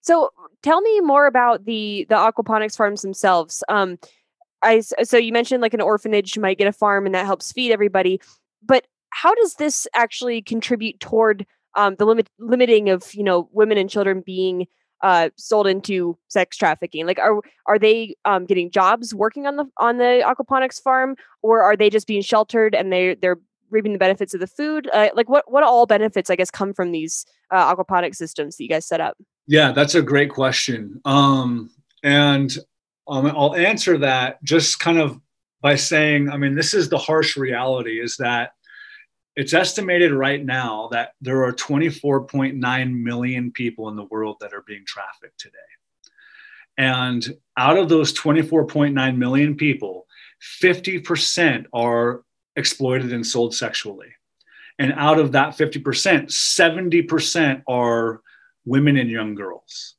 [0.00, 0.30] So
[0.62, 3.62] tell me more about the the aquaponics farms themselves.
[3.68, 3.98] Um,
[4.62, 7.72] I so you mentioned like an orphanage might get a farm and that helps feed
[7.72, 8.20] everybody,
[8.64, 13.78] but how does this actually contribute toward um, the limit limiting of you know women
[13.78, 14.66] and children being
[15.02, 17.06] uh, sold into sex trafficking?
[17.06, 21.62] Like, are are they um, getting jobs working on the on the aquaponics farm, or
[21.62, 23.38] are they just being sheltered and they they're
[23.70, 24.88] reaping the benefits of the food?
[24.92, 28.62] Uh, like, what what all benefits I guess come from these uh, aquaponic systems that
[28.62, 29.16] you guys set up?
[29.46, 31.70] Yeah, that's a great question, um,
[32.02, 32.56] and
[33.06, 35.18] um, I'll answer that just kind of
[35.60, 38.52] by saying, I mean, this is the harsh reality: is that
[39.38, 44.64] it's estimated right now that there are 24.9 million people in the world that are
[44.66, 45.58] being trafficked today.
[46.76, 50.08] And out of those 24.9 million people,
[50.60, 52.24] 50% are
[52.56, 54.08] exploited and sold sexually.
[54.80, 58.20] And out of that 50%, 70% are
[58.64, 59.94] women and young girls.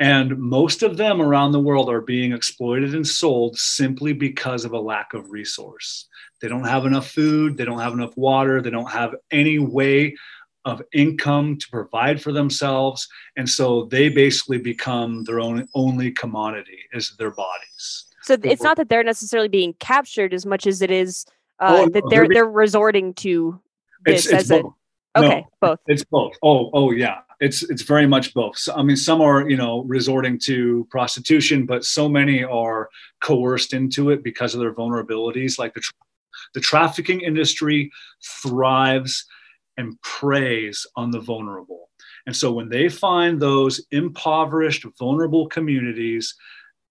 [0.00, 4.72] And most of them around the world are being exploited and sold simply because of
[4.72, 6.08] a lack of resource.
[6.42, 10.16] They don't have enough food, they don't have enough water, they don't have any way
[10.64, 13.08] of income to provide for themselves.
[13.36, 18.06] And so they basically become their own only commodity is their bodies.
[18.22, 21.26] So it's not that they're necessarily being captured as much as it is
[21.58, 23.60] uh, oh, that they're they're resorting to
[24.04, 24.72] this it's, it's as both.
[25.14, 25.78] a okay, no, both.
[25.86, 26.32] It's both.
[26.42, 27.18] Oh, oh yeah.
[27.40, 28.56] It's it's very much both.
[28.56, 32.88] So, I mean, some are you know resorting to prostitution, but so many are
[33.20, 35.82] coerced into it because of their vulnerabilities, like the
[36.54, 37.90] the trafficking industry
[38.42, 39.24] thrives
[39.76, 41.90] and preys on the vulnerable.
[42.26, 46.34] And so when they find those impoverished, vulnerable communities,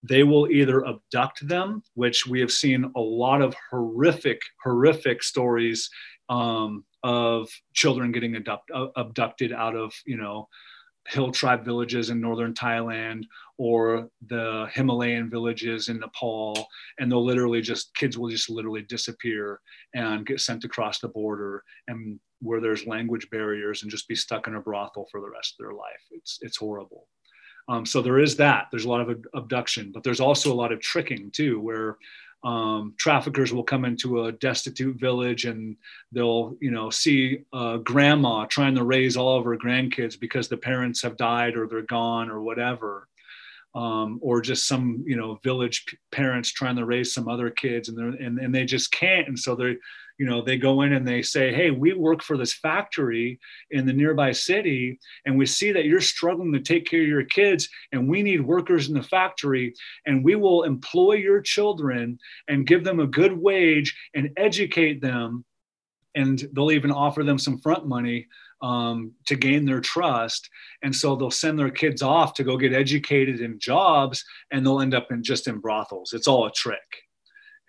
[0.03, 5.89] they will either abduct them, which we have seen a lot of horrific, horrific stories
[6.29, 10.47] um, of children getting abduct, abducted out of, you know,
[11.07, 13.23] hill tribe villages in northern Thailand
[13.57, 16.67] or the Himalayan villages in Nepal.
[16.99, 19.59] And they'll literally just, kids will just literally disappear
[19.93, 24.47] and get sent across the border and where there's language barriers and just be stuck
[24.47, 26.01] in a brothel for the rest of their life.
[26.11, 27.07] It's, it's horrible.
[27.67, 28.67] Um, so there is that.
[28.71, 31.97] There's a lot of abduction, but there's also a lot of tricking too, where
[32.43, 35.77] um, traffickers will come into a destitute village and
[36.11, 40.57] they'll you know see a grandma trying to raise all of her grandkids because the
[40.57, 43.07] parents have died or they're gone or whatever.
[43.73, 47.87] Um, or just some you know village p- parents trying to raise some other kids
[47.87, 49.29] and, and and they just can't.
[49.29, 49.77] And so they're
[50.21, 53.39] you know they go in and they say hey we work for this factory
[53.71, 57.25] in the nearby city and we see that you're struggling to take care of your
[57.25, 59.73] kids and we need workers in the factory
[60.05, 65.43] and we will employ your children and give them a good wage and educate them
[66.13, 68.27] and they'll even offer them some front money
[68.61, 70.47] um, to gain their trust.
[70.83, 74.81] And so they'll send their kids off to go get educated in jobs and they'll
[74.81, 76.13] end up in just in brothels.
[76.13, 76.77] It's all a trick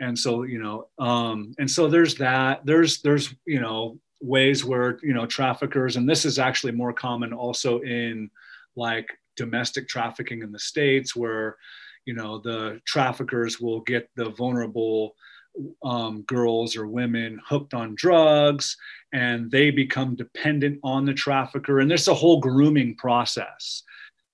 [0.03, 4.99] and so you know um, and so there's that there's there's you know ways where
[5.03, 8.31] you know traffickers and this is actually more common also in
[8.77, 11.57] like domestic trafficking in the states where
[12.05, 15.15] you know the traffickers will get the vulnerable
[15.83, 18.77] um, girls or women hooked on drugs
[19.13, 21.81] and they become dependent on the trafficker.
[21.81, 23.83] And there's a whole grooming process.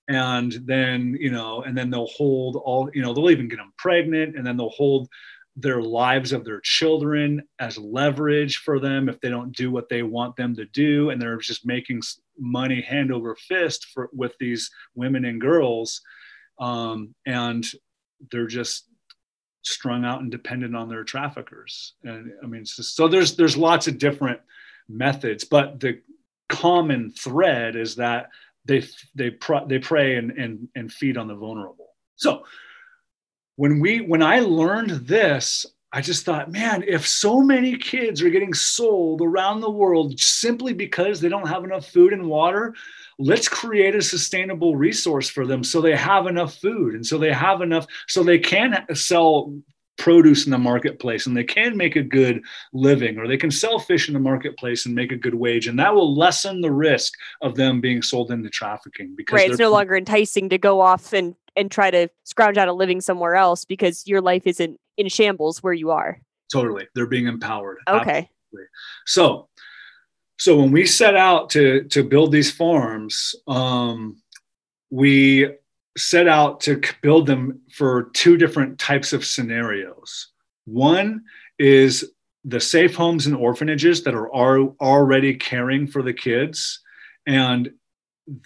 [0.07, 3.73] And then you know and then they'll hold all you know they'll even get them
[3.77, 5.07] pregnant and then they'll hold
[5.55, 10.03] their lives of their children as leverage for them if they don't do what they
[10.03, 11.09] want them to do.
[11.09, 12.01] And they're just making
[12.37, 16.01] money hand over fist for with these women and girls.
[16.59, 17.65] Um, and
[18.31, 18.85] they're just
[19.63, 21.93] strung out and dependent on their traffickers.
[22.03, 24.39] And i mean just, so there's there's lots of different
[24.87, 26.01] methods but the
[26.49, 28.29] common thread is that
[28.65, 28.83] they
[29.15, 31.95] they pr- they prey and, and and feed on the vulnerable.
[32.15, 32.43] So
[33.59, 38.29] when we when i learned this i just thought man if so many kids are
[38.29, 42.73] getting sold around the world simply because they don't have enough food and water
[43.17, 47.33] let's create a sustainable resource for them so they have enough food and so they
[47.33, 49.53] have enough so they can sell
[49.99, 52.41] produce in the marketplace and they can make a good
[52.73, 55.77] living or they can sell fish in the marketplace and make a good wage and
[55.77, 59.69] that will lessen the risk of them being sold into trafficking because right, it's no
[59.69, 63.65] longer enticing to go off and and try to scrounge out a living somewhere else
[63.65, 66.19] because your life isn't in shambles where you are.
[66.51, 66.87] Totally.
[66.95, 67.77] They're being empowered.
[67.87, 68.29] Okay.
[68.51, 68.67] Absolutely.
[69.05, 69.49] So
[70.39, 74.21] so when we set out to to build these farms, um,
[74.89, 75.49] we
[75.97, 80.27] set out to build them for two different types of scenarios.
[80.65, 81.23] One
[81.57, 82.11] is
[82.45, 86.81] the safe homes and orphanages that are already caring for the kids
[87.27, 87.71] and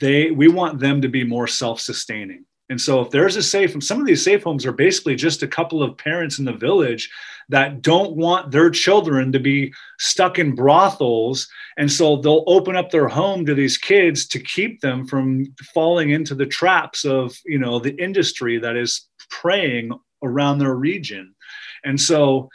[0.01, 3.99] they we want them to be more self-sustaining and so if there's a safe, some
[3.99, 7.09] of these safe homes are basically just a couple of parents in the village
[7.49, 11.47] that don't want their children to be stuck in brothels.
[11.77, 16.11] And so they'll open up their home to these kids to keep them from falling
[16.11, 19.91] into the traps of, you know, the industry that is preying
[20.23, 21.35] around their region.
[21.83, 22.49] And so,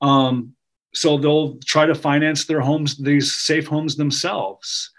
[0.00, 0.54] um,
[0.94, 4.90] so they'll try to finance their homes, these safe homes themselves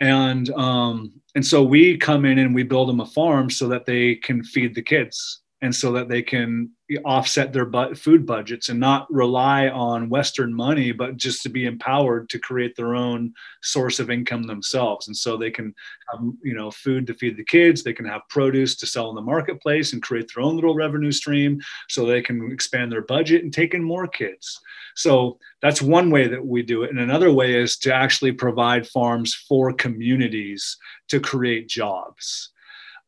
[0.00, 3.86] and um, and so we come in and we build them a farm so that
[3.86, 6.70] they can feed the kids and so that they can
[7.04, 12.28] offset their food budgets and not rely on western money but just to be empowered
[12.28, 13.32] to create their own
[13.62, 15.08] source of income themselves.
[15.08, 15.74] And so they can
[16.10, 19.16] have you know food to feed the kids they can have produce to sell in
[19.16, 23.42] the marketplace and create their own little revenue stream so they can expand their budget
[23.42, 24.60] and take in more kids.
[24.94, 26.90] So that's one way that we do it.
[26.90, 30.76] And another way is to actually provide farms for communities
[31.08, 32.50] to create jobs.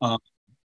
[0.01, 0.19] Um,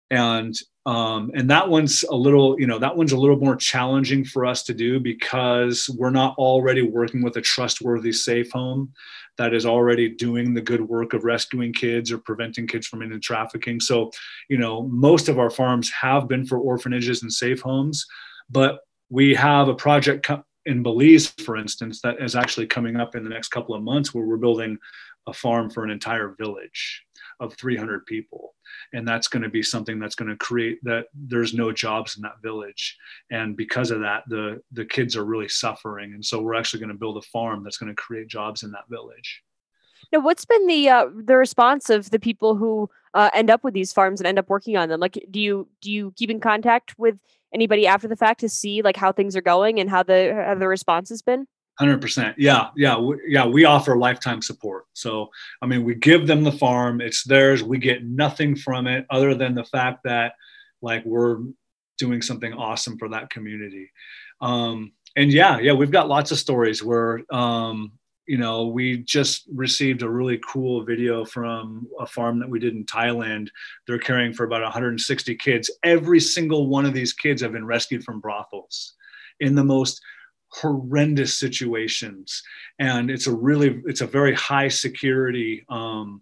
[0.09, 0.55] and
[0.85, 4.45] um, and that one's a little you know that one's a little more challenging for
[4.45, 8.91] us to do because we're not already working with a trustworthy safe home
[9.37, 13.17] that is already doing the good work of rescuing kids or preventing kids from into
[13.19, 13.79] trafficking.
[13.79, 14.11] So
[14.49, 18.05] you know most of our farms have been for orphanages and safe homes
[18.49, 18.79] but
[19.09, 20.29] we have a project
[20.65, 24.13] in belize for instance that is actually coming up in the next couple of months
[24.13, 24.77] where we're building
[25.27, 27.03] a farm for an entire village
[27.39, 28.55] of 300 people.
[28.93, 32.21] And that's going to be something that's going to create that there's no jobs in
[32.23, 32.97] that village.
[33.31, 36.13] And because of that the the kids are really suffering.
[36.13, 38.71] And so we're actually going to build a farm that's going to create jobs in
[38.71, 39.43] that village.
[40.11, 43.73] Now what's been the uh, the response of the people who uh, end up with
[43.73, 44.99] these farms and end up working on them?
[44.99, 47.17] Like do you do you keep in contact with
[47.53, 50.55] anybody after the fact to see like how things are going and how the how
[50.55, 51.47] the response has been
[51.79, 52.35] Hundred percent.
[52.37, 53.47] Yeah, yeah, we, yeah.
[53.47, 54.85] We offer lifetime support.
[54.93, 57.63] So, I mean, we give them the farm; it's theirs.
[57.63, 60.33] We get nothing from it other than the fact that,
[60.83, 61.39] like, we're
[61.97, 63.91] doing something awesome for that community.
[64.41, 67.93] Um, and yeah, yeah, we've got lots of stories where, um,
[68.27, 72.73] you know, we just received a really cool video from a farm that we did
[72.73, 73.47] in Thailand.
[73.85, 75.69] They're caring for about 160 kids.
[75.83, 78.93] Every single one of these kids have been rescued from brothels
[79.39, 80.01] in the most
[80.53, 82.43] horrendous situations.
[82.79, 86.21] And it's a really it's a very high security um,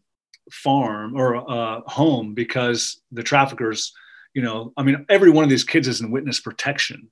[0.51, 3.93] farm or uh, home because the traffickers
[4.33, 7.09] you know i mean every one of these kids is in witness protection.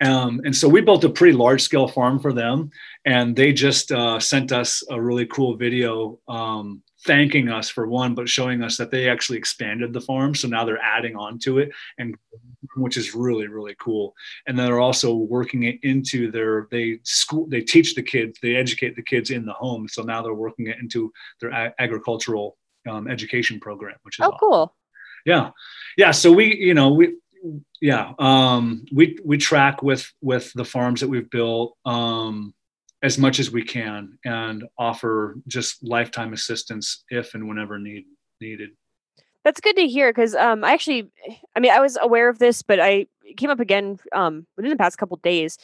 [0.00, 2.70] Um, and so we built a pretty large scale farm for them
[3.04, 8.14] and they just uh, sent us a really cool video um, thanking us for one,
[8.14, 10.34] but showing us that they actually expanded the farm.
[10.34, 12.16] So now they're adding on to it, and
[12.76, 14.14] which is really really cool.
[14.46, 18.56] And then they're also working it into their they school they teach the kids they
[18.56, 19.88] educate the kids in the home.
[19.88, 22.56] So now they're working it into their ag- agricultural
[22.88, 24.38] um, education program, which is oh awesome.
[24.40, 24.74] cool.
[25.24, 25.50] Yeah,
[25.96, 26.10] yeah.
[26.10, 27.16] So we you know we
[27.80, 31.76] yeah um, we we track with with the farms that we've built.
[31.84, 32.54] Um,
[33.04, 38.06] as much as we can and offer just lifetime assistance if and whenever need,
[38.40, 38.70] needed.
[39.44, 41.10] That's good to hear because um, I actually,
[41.54, 44.78] I mean, I was aware of this, but I came up again um, within the
[44.78, 45.58] past couple days,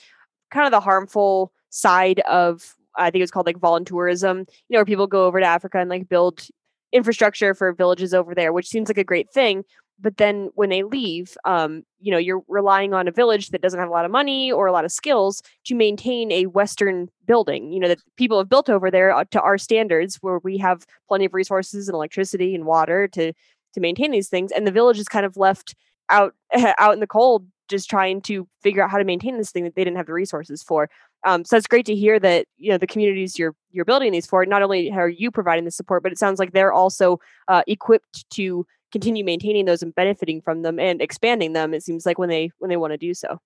[0.51, 4.79] kind of the harmful side of I think it was called like voluntourism, you know,
[4.79, 6.47] where people go over to Africa and like build
[6.93, 9.65] infrastructure for villages over there, which seems like a great thing.
[10.01, 13.79] But then when they leave, um, you know, you're relying on a village that doesn't
[13.79, 17.73] have a lot of money or a lot of skills to maintain a Western building.
[17.73, 20.87] You know that people have built over there uh, to our standards, where we have
[21.09, 23.33] plenty of resources and electricity and water to
[23.75, 25.75] to maintain these things, and the village is kind of left
[26.09, 26.35] out
[26.79, 29.77] out in the cold just trying to figure out how to maintain this thing that
[29.77, 30.91] they didn't have the resources for.
[31.25, 34.27] Um, so it's great to hear that you know the communities you're you're building these
[34.27, 34.45] for.
[34.45, 38.29] Not only are you providing the support, but it sounds like they're also uh, equipped
[38.31, 41.75] to continue maintaining those and benefiting from them and expanding them.
[41.75, 43.41] It seems like when they when they want to do so.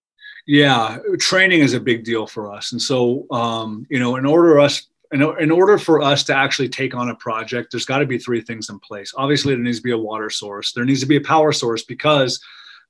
[0.46, 4.58] Yeah, training is a big deal for us, and so um, you know, in order
[4.58, 8.06] us in, in order for us to actually take on a project, there's got to
[8.06, 9.12] be three things in place.
[9.16, 10.72] Obviously, there needs to be a water source.
[10.72, 12.40] There needs to be a power source because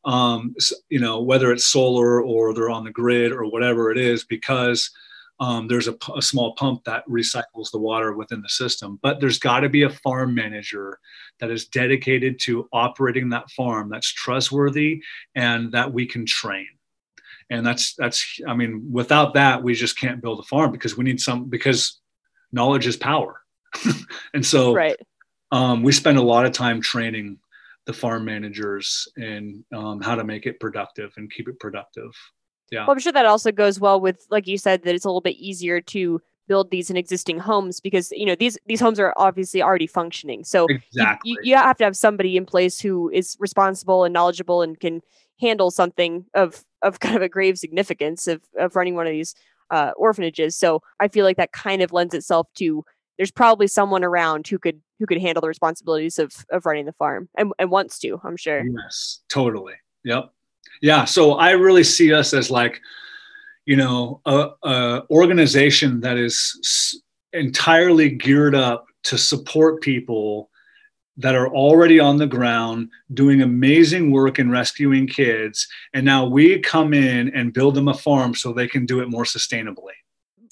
[0.05, 0.55] um,
[0.91, 4.91] you know, whether it's solar or they're on the grid or whatever it is, because
[5.41, 9.01] um, there's a, a, small pump that recycles the water within the system.
[9.03, 10.99] But there's got to be a farm manager
[11.41, 15.03] that is dedicated to operating that farm that's trustworthy
[15.35, 16.69] and that we can train.
[17.51, 21.05] And that's that's I mean, without that, we just can't build a farm because we
[21.05, 22.01] need some because
[22.53, 23.41] knowledge is power.
[24.35, 24.97] and so right.
[25.51, 27.39] um, we spend a lot of time training
[27.87, 32.13] the farm managers and um, how to make it productive and keep it productive.
[32.71, 32.81] Yeah.
[32.81, 35.21] Well, I'm sure that also goes well with, like you said, that it's a little
[35.21, 39.15] bit easier to build these in existing homes because you know these these homes are
[39.17, 40.45] obviously already functioning.
[40.45, 41.31] So exactly.
[41.31, 45.01] you, you have to have somebody in place who is responsible and knowledgeable and can
[45.41, 49.35] handle something of of kind of a grave significance of of running one of these
[49.71, 50.57] uh, orphanages.
[50.57, 52.85] So I feel like that kind of lends itself to
[53.17, 56.93] there's probably someone around who could who could handle the responsibilities of of running the
[56.93, 60.33] farm and, and wants to i'm sure yes totally yep
[60.85, 62.81] yeah so i really see us as like
[63.65, 70.51] you know a, a organization that is entirely geared up to support people
[71.17, 76.61] that are already on the ground doing amazing work in rescuing kids and now we
[76.61, 79.95] come in and build them a farm so they can do it more sustainably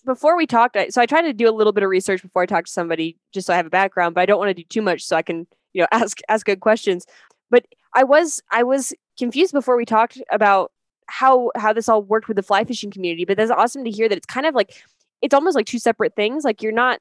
[0.05, 2.47] before we talked, so I tried to do a little bit of research before I
[2.47, 4.17] talked to somebody, just so I have a background.
[4.17, 6.45] But I don't want to do too much, so I can, you know, ask ask
[6.45, 7.07] good questions.
[7.53, 8.93] But I was I was
[9.23, 10.73] confused before we talked about
[11.07, 13.25] how how this all worked with the fly fishing community.
[13.25, 14.83] But that's awesome to hear that it's kind of like
[15.21, 16.45] it's almost like two separate things.
[16.45, 17.01] Like you're not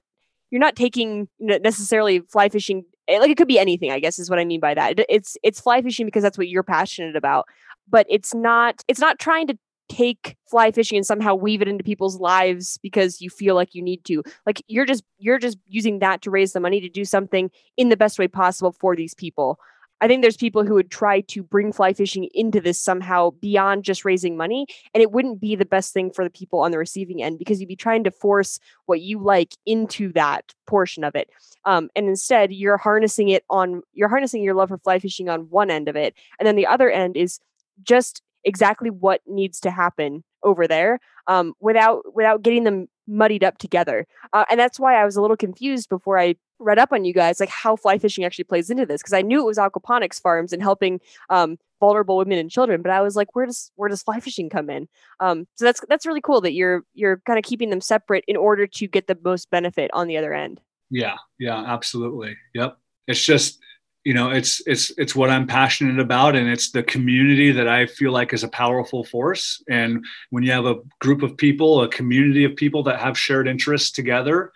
[0.51, 4.29] you're not taking necessarily fly fishing eh, like it could be anything i guess is
[4.29, 7.47] what i mean by that it's it's fly fishing because that's what you're passionate about
[7.89, 9.57] but it's not it's not trying to
[9.89, 13.81] take fly fishing and somehow weave it into people's lives because you feel like you
[13.81, 17.03] need to like you're just you're just using that to raise the money to do
[17.03, 19.57] something in the best way possible for these people
[20.01, 23.83] i think there's people who would try to bring fly fishing into this somehow beyond
[23.83, 26.77] just raising money and it wouldn't be the best thing for the people on the
[26.77, 31.15] receiving end because you'd be trying to force what you like into that portion of
[31.15, 31.29] it.
[31.65, 35.41] Um, and instead you're harnessing it on you're harnessing your love for fly fishing on
[35.49, 37.39] one end of it and then the other end is
[37.83, 43.57] just exactly what needs to happen over there um, without without getting them muddied up
[43.57, 44.07] together.
[44.33, 47.13] Uh, and that's why I was a little confused before I read up on you
[47.13, 50.21] guys, like how fly fishing actually plays into this, because I knew it was aquaponics
[50.21, 53.89] farms and helping um, vulnerable women and children, but I was like, where does where
[53.89, 54.87] does fly fishing come in?
[55.19, 58.37] Um, so that's that's really cool that you're you're kind of keeping them separate in
[58.37, 60.61] order to get the most benefit on the other end.
[60.89, 62.37] Yeah, yeah, absolutely.
[62.53, 62.77] Yep.
[63.07, 63.59] It's just
[64.03, 67.85] you know it's it's it's what i'm passionate about and it's the community that i
[67.85, 69.63] feel like is a powerful force.
[69.69, 73.47] And when you have a group of people a community of people that have shared
[73.47, 74.51] interests together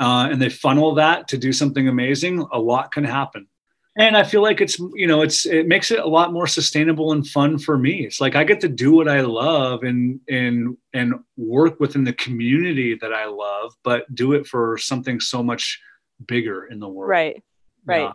[0.00, 3.48] uh, and they funnel that to do something amazing a lot can happen.
[3.96, 7.10] And i feel like it's you know it's it makes it a lot more sustainable
[7.12, 8.06] and fun for me.
[8.06, 12.12] It's like i get to do what i love and and and work within the
[12.12, 15.80] community that i love but do it for something so much
[16.26, 17.10] bigger in the world.
[17.10, 17.42] Right
[17.84, 18.02] right.
[18.02, 18.12] Yeah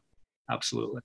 [0.49, 1.01] absolutely.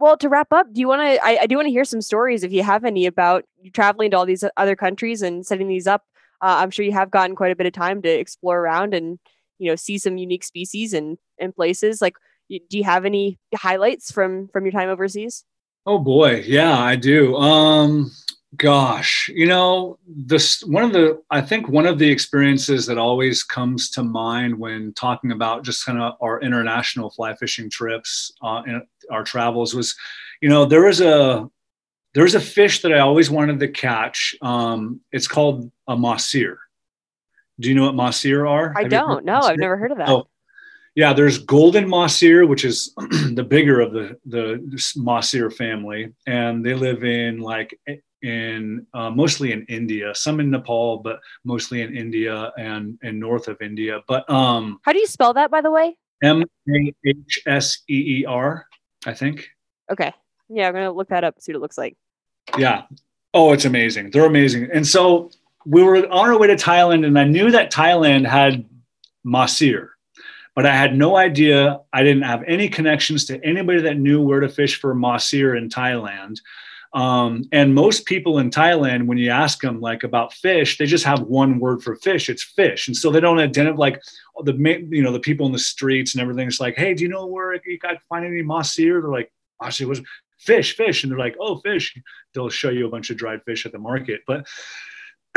[0.00, 2.00] Well to wrap up do you want to I, I, do want to hear some
[2.00, 5.68] stories if you have any about you traveling to all these other countries and setting
[5.68, 6.04] these up.
[6.42, 9.18] Uh, i'm sure you have gotten quite a bit of time to explore around and
[9.58, 12.00] you know see some unique species and and places.
[12.00, 12.14] Like
[12.48, 15.44] do you have any highlights from from your time overseas?
[15.86, 16.42] Oh boy.
[16.46, 17.36] Yeah i do.
[17.36, 18.10] Um
[18.56, 23.44] gosh you know this one of the i think one of the experiences that always
[23.44, 28.62] comes to mind when talking about just kind of our international fly fishing trips uh,
[28.66, 29.94] and our travels was
[30.40, 31.48] you know there was a
[32.14, 36.56] there's a fish that i always wanted to catch um, it's called a mahseer
[37.60, 38.74] do you know what mahseer are?
[38.76, 39.24] I Have don't.
[39.24, 40.08] know i've never heard of that.
[40.08, 40.26] Oh,
[40.96, 42.92] yeah there's golden mahseer which is
[43.34, 44.56] the bigger of the the
[44.98, 47.78] mahseer family and they live in like
[48.22, 53.48] in uh, mostly in India, some in Nepal, but mostly in India and and north
[53.48, 54.00] of India.
[54.06, 55.96] But um, how do you spell that, by the way?
[56.22, 58.66] M A H S E E R,
[59.06, 59.48] I think.
[59.90, 60.12] Okay.
[60.48, 61.40] Yeah, I'm gonna look that up.
[61.40, 61.96] See what it looks like.
[62.58, 62.82] Yeah.
[63.32, 64.10] Oh, it's amazing.
[64.10, 64.68] They're amazing.
[64.72, 65.30] And so
[65.64, 68.64] we were on our way to Thailand, and I knew that Thailand had
[69.24, 69.90] mahseer,
[70.54, 71.80] but I had no idea.
[71.92, 75.68] I didn't have any connections to anybody that knew where to fish for mahseer in
[75.68, 76.40] Thailand.
[76.92, 81.04] Um, and most people in Thailand, when you ask them like about fish, they just
[81.04, 82.28] have one word for fish.
[82.28, 84.02] It's fish, and so they don't identify like
[84.42, 84.54] the
[84.90, 86.48] you know the people in the streets and everything.
[86.48, 89.00] It's like, hey, do you know where you got find any mahseer?
[89.00, 89.32] They're like,
[89.62, 90.00] mahseer was
[90.38, 91.96] fish, fish, and they're like, oh, fish.
[92.34, 94.48] They'll show you a bunch of dried fish at the market, but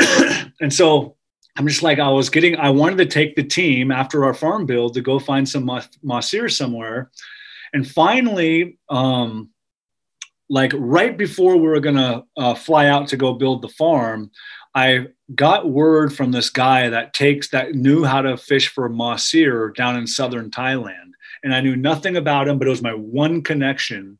[0.60, 1.16] and so
[1.56, 2.56] I'm just like I was getting.
[2.56, 6.52] I wanted to take the team after our farm build to go find some mahseer
[6.52, 7.12] somewhere,
[7.72, 8.78] and finally.
[8.88, 9.50] Um,
[10.48, 14.30] like right before we were gonna uh, fly out to go build the farm,
[14.74, 19.74] I got word from this guy that takes that knew how to fish for mahseer
[19.74, 23.42] down in southern Thailand, and I knew nothing about him, but it was my one
[23.42, 24.18] connection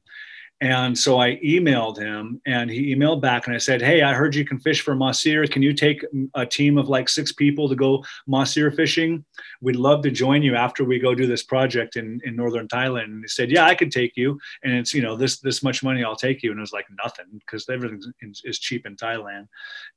[0.64, 4.34] and so I emailed him and he emailed back and I said, Hey, I heard
[4.34, 5.46] you can fish for mahseer.
[5.50, 6.02] Can you take
[6.34, 9.26] a team of like six people to go mahseer fishing?
[9.60, 13.04] We'd love to join you after we go do this project in, in Northern Thailand.
[13.04, 14.40] And he said, Yeah, I could take you.
[14.62, 16.50] And it's, you know, this, this much money, I'll take you.
[16.50, 19.48] And it was like nothing because everything is cheap in Thailand.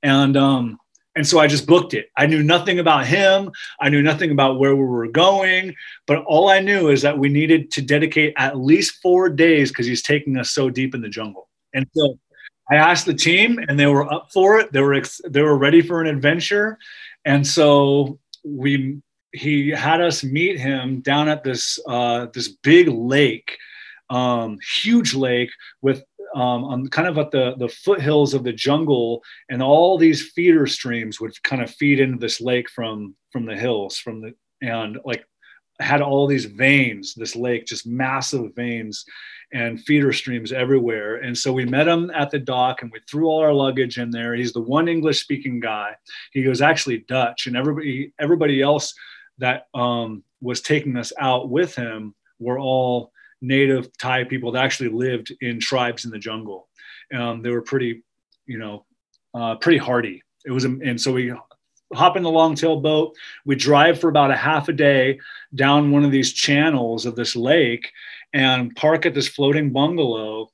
[0.04, 0.80] And, um,
[1.18, 2.12] and so I just booked it.
[2.16, 3.52] I knew nothing about him.
[3.82, 5.74] I knew nothing about where we were going.
[6.06, 9.88] But all I knew is that we needed to dedicate at least four days because
[9.88, 11.50] he's taking us so deep in the jungle.
[11.74, 12.20] And so
[12.70, 14.72] I asked the team, and they were up for it.
[14.72, 16.78] They were ex- they were ready for an adventure.
[17.26, 19.02] And so we
[19.32, 23.58] he had us meet him down at this uh, this big lake,
[24.12, 25.50] um, huge lake
[25.82, 26.04] with
[26.38, 30.68] um, on kind of at the, the foothills of the jungle, and all these feeder
[30.68, 35.00] streams would kind of feed into this lake from from the hills, from the and
[35.04, 35.26] like
[35.80, 39.04] had all these veins, this lake, just massive veins
[39.52, 41.18] and feeder streams everywhere.
[41.18, 44.12] And so we met him at the dock and we threw all our luggage in
[44.12, 44.36] there.
[44.36, 45.96] He's the one English speaking guy.
[46.34, 48.94] He was actually Dutch, and everybody everybody else
[49.40, 53.12] that um, was taking us out with him were all
[53.42, 56.68] native Thai people that actually lived in tribes in the jungle.
[57.14, 58.04] Um, they were pretty,
[58.46, 58.86] you know,
[59.34, 60.24] uh, pretty hardy.
[60.46, 61.34] It was, and so we
[61.94, 63.16] hop in the longtail boat.
[63.46, 65.20] We drive for about a half a day
[65.56, 67.92] down one of these channels of this lake
[68.34, 70.50] and park at this floating bungalow.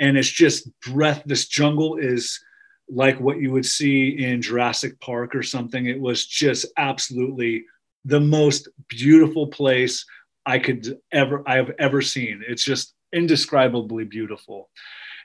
[0.00, 1.22] And it's just breath.
[1.26, 2.40] This jungle is
[2.88, 5.86] like what you would see in Jurassic Park or something.
[5.86, 7.64] It was just absolutely
[8.04, 10.04] the most beautiful place
[10.46, 12.42] I could ever I have ever seen.
[12.46, 14.68] It's just indescribably beautiful.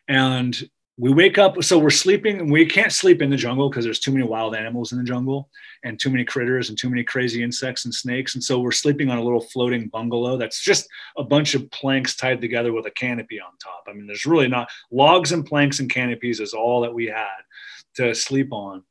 [0.08, 3.86] And we wake up, so we're sleeping, and we can't sleep in the jungle because
[3.86, 5.50] there's too many wild animals in the jungle
[5.86, 8.36] and too many critters and too many crazy insects and snakes.
[8.36, 12.18] And so we're sleeping on a little floating bungalow that's just a bunch of planks
[12.18, 13.86] tied together with a canopy on top.
[13.88, 17.28] I mean, there's really not logs and planks and canopies is all that we had
[17.96, 18.84] to sleep on.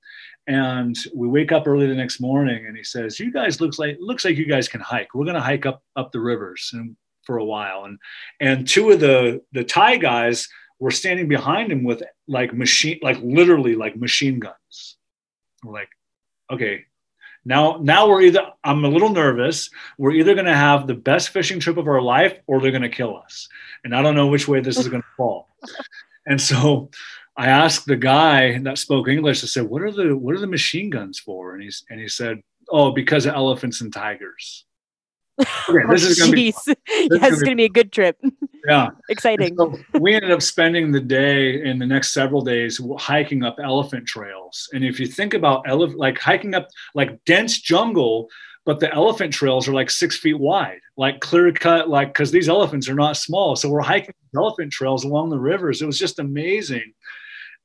[0.49, 3.99] And we wake up early the next morning, and he says, "You guys looks like
[4.01, 5.15] looks like you guys can hike.
[5.15, 7.99] We're going to hike up up the rivers and for a while." And
[8.41, 13.19] and two of the the Thai guys were standing behind him with like machine, like
[13.23, 14.97] literally like machine guns.
[15.63, 15.91] We're like,
[16.51, 16.85] okay,
[17.45, 19.69] now now we're either I'm a little nervous.
[19.99, 22.83] We're either going to have the best fishing trip of our life, or they're going
[22.83, 23.49] to kill us.
[23.85, 25.49] And I don't know which way this is going to fall.
[26.31, 26.91] And so
[27.39, 29.45] I asked the guy that spoke English.
[29.45, 32.09] I said, "What are the what are the machine guns for?" And he's and he
[32.09, 34.65] said, "Oh, because of elephants and tigers."
[35.69, 36.75] Okay, this is going to be yeah,
[37.29, 38.21] it's going to be a good trip.
[38.67, 39.57] Yeah, exciting.
[39.57, 44.09] So we ended up spending the day in the next several days hiking up elephant
[44.09, 44.69] trails.
[44.73, 45.65] And if you think about
[45.97, 46.67] like hiking up
[46.97, 48.29] like dense jungle,
[48.65, 52.49] but the elephant trails are like six feet wide, like clear cut, like because these
[52.49, 53.55] elephants are not small.
[53.55, 55.81] So we're hiking elephant trails along the rivers.
[55.81, 56.95] It was just amazing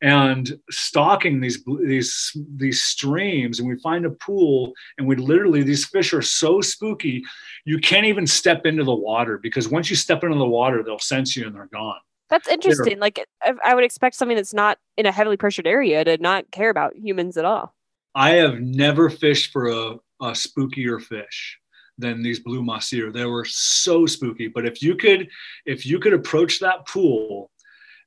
[0.03, 5.85] and stalking these these these streams and we find a pool and we literally these
[5.85, 7.23] fish are so spooky
[7.63, 10.99] you can't even step into the water because once you step into the water they'll
[10.99, 11.99] sense you and they're gone.
[12.29, 13.25] That's interesting they're, like
[13.63, 16.95] i would expect something that's not in a heavily pressured area to not care about
[16.95, 17.73] humans at all.
[18.13, 21.57] I have never fished for a, a spookier fish
[21.97, 25.29] than these blue mahseer they were so spooky but if you could
[25.65, 27.51] if you could approach that pool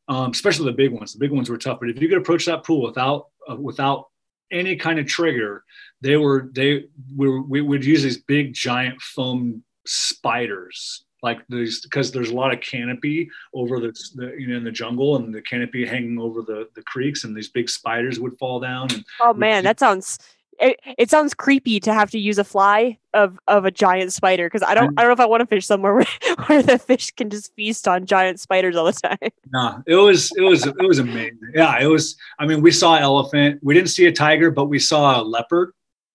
[0.09, 1.13] um, especially the big ones.
[1.13, 4.07] The big ones were tough, but if you could approach that pool without uh, without
[4.51, 5.65] any kind of trigger,
[6.01, 6.85] they were they
[7.15, 12.53] we, we would use these big giant foam spiders like these because there's a lot
[12.53, 16.43] of canopy over the, the, you know in the jungle and the canopy hanging over
[16.43, 20.19] the the creeks and these big spiders would fall down and oh man that sounds
[20.61, 24.47] it, it sounds creepy to have to use a fly of of a giant spider
[24.47, 26.07] because I don't I don't know if I want to fish somewhere where,
[26.47, 29.19] where the fish can just feast on giant spiders all the time.
[29.53, 31.39] Nah, it was it was it was amazing.
[31.55, 32.17] Yeah, it was.
[32.39, 33.61] I mean, we saw elephant.
[33.63, 35.73] We didn't see a tiger, but we saw a leopard.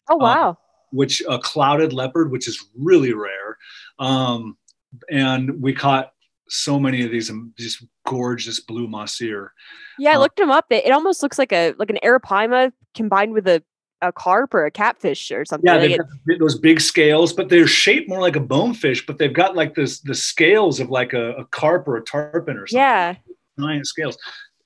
[0.10, 0.58] Oh wow!
[0.92, 3.58] which a clouded leopard, which is really rare.
[4.00, 4.58] Um,
[5.10, 6.12] and we caught
[6.50, 9.50] so many of these um, just gorgeous blue mahseer.
[9.98, 10.66] Yeah, I Uh, looked them up.
[10.70, 13.64] It, it almost looks like a like an arapaima combined with a,
[14.02, 15.68] a carp or a catfish or something.
[15.68, 16.08] Yeah, they've got
[16.40, 19.06] those big scales, but they're shaped more like a bonefish.
[19.06, 22.58] But they've got like this the scales of like a, a carp or a tarpon
[22.58, 22.80] or something.
[22.80, 23.16] yeah.
[23.60, 24.18] giant scales,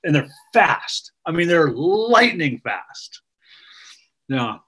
[0.04, 1.12] and they're fast.
[1.24, 3.22] I mean, they're lightning fast.
[4.28, 4.58] Yeah.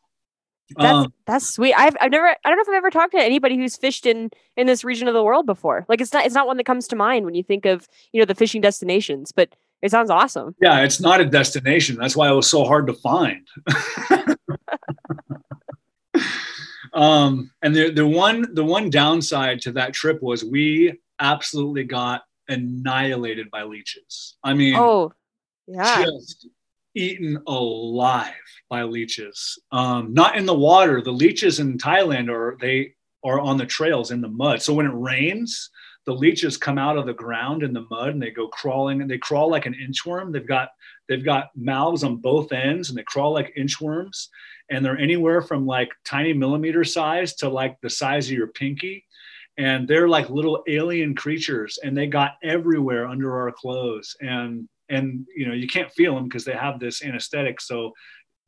[0.76, 1.74] That's Um, that's sweet.
[1.74, 4.30] I've I've never I don't know if I've ever talked to anybody who's fished in
[4.56, 5.86] in this region of the world before.
[5.88, 8.20] Like it's not it's not one that comes to mind when you think of you
[8.20, 10.54] know the fishing destinations, but it sounds awesome.
[10.60, 11.96] yeah, it's not a destination.
[11.96, 13.46] That's why it was so hard to find.
[16.92, 22.22] um, and the the one the one downside to that trip was we absolutely got
[22.48, 24.36] annihilated by leeches.
[24.42, 25.12] I mean, Oh,
[25.66, 26.04] yeah.
[26.04, 26.48] just
[26.94, 28.32] eaten alive
[28.70, 29.58] by leeches.
[29.70, 31.02] Um, not in the water.
[31.02, 34.62] The leeches in Thailand are they are on the trails in the mud.
[34.62, 35.70] So when it rains,
[36.08, 39.10] the leeches come out of the ground in the mud and they go crawling and
[39.10, 40.32] they crawl like an inchworm.
[40.32, 40.70] They've got
[41.06, 44.28] they've got mouths on both ends and they crawl like inchworms.
[44.70, 49.04] And they're anywhere from like tiny millimeter size to like the size of your pinky.
[49.58, 54.16] And they're like little alien creatures and they got everywhere under our clothes.
[54.22, 57.60] And and you know you can't feel them because they have this anesthetic.
[57.60, 57.92] So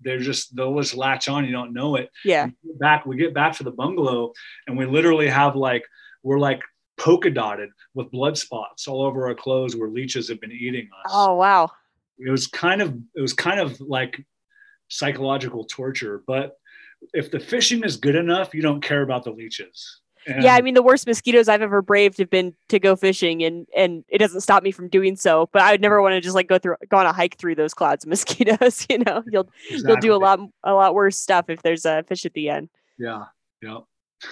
[0.01, 1.45] they're just they'll just latch on.
[1.45, 2.09] You don't know it.
[2.25, 2.47] Yeah.
[2.65, 4.33] we back we get back to the bungalow
[4.67, 5.85] and we literally have like
[6.23, 6.63] we're like
[7.01, 11.11] polka dotted with blood spots all over our clothes where leeches have been eating us
[11.15, 11.71] Oh wow.
[12.19, 14.25] it was kind of it was kind of like
[14.89, 16.59] psychological torture but
[17.15, 20.61] if the fishing is good enough you don't care about the leeches And- yeah, I
[20.61, 24.19] mean the worst mosquitoes I've ever braved have been to go fishing and and it
[24.19, 25.49] doesn't stop me from doing so.
[25.51, 27.55] But I would never want to just like go through go on a hike through
[27.55, 29.23] those clouds of mosquitoes, you know.
[29.33, 32.51] You'll you'll do a lot a lot worse stuff if there's a fish at the
[32.51, 32.69] end.
[32.99, 33.25] yeah
[33.63, 33.79] yeah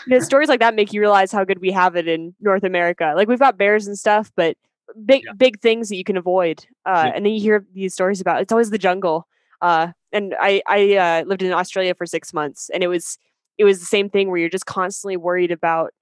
[0.06, 2.64] you know, stories like that make you realize how good we have it in North
[2.64, 3.12] America.
[3.16, 4.56] Like we've got bears and stuff, but
[5.04, 5.32] big Yeah.
[5.36, 6.64] big things that you can avoid.
[6.86, 7.12] Uh, Yeah.
[7.14, 9.26] And then you hear these stories about it's always the jungle.
[9.60, 13.18] Uh, and I I uh, lived in Australia for six months, and it was
[13.58, 15.92] it was the same thing where you're just constantly worried about.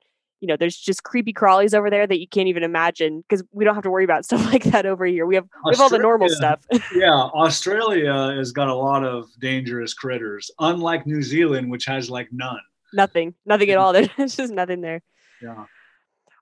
[0.40, 3.64] You know, there's just creepy crawlies over there that you can't even imagine because we
[3.64, 5.24] don't have to worry about stuff like that over here.
[5.24, 6.60] We have we have all the normal stuff.
[6.94, 12.28] yeah, Australia has got a lot of dangerous critters, unlike New Zealand, which has like
[12.32, 12.60] none.
[12.96, 13.92] Nothing, nothing at all.
[14.16, 15.02] There's just nothing there.
[15.42, 15.66] Yeah.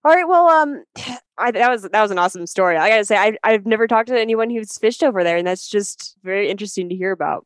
[0.04, 0.28] All right.
[0.28, 0.84] Well, um,
[1.38, 2.76] I, that was that was an awesome story.
[2.76, 5.68] I gotta say, I I've never talked to anyone who's fished over there, and that's
[5.68, 7.44] just very interesting to hear about.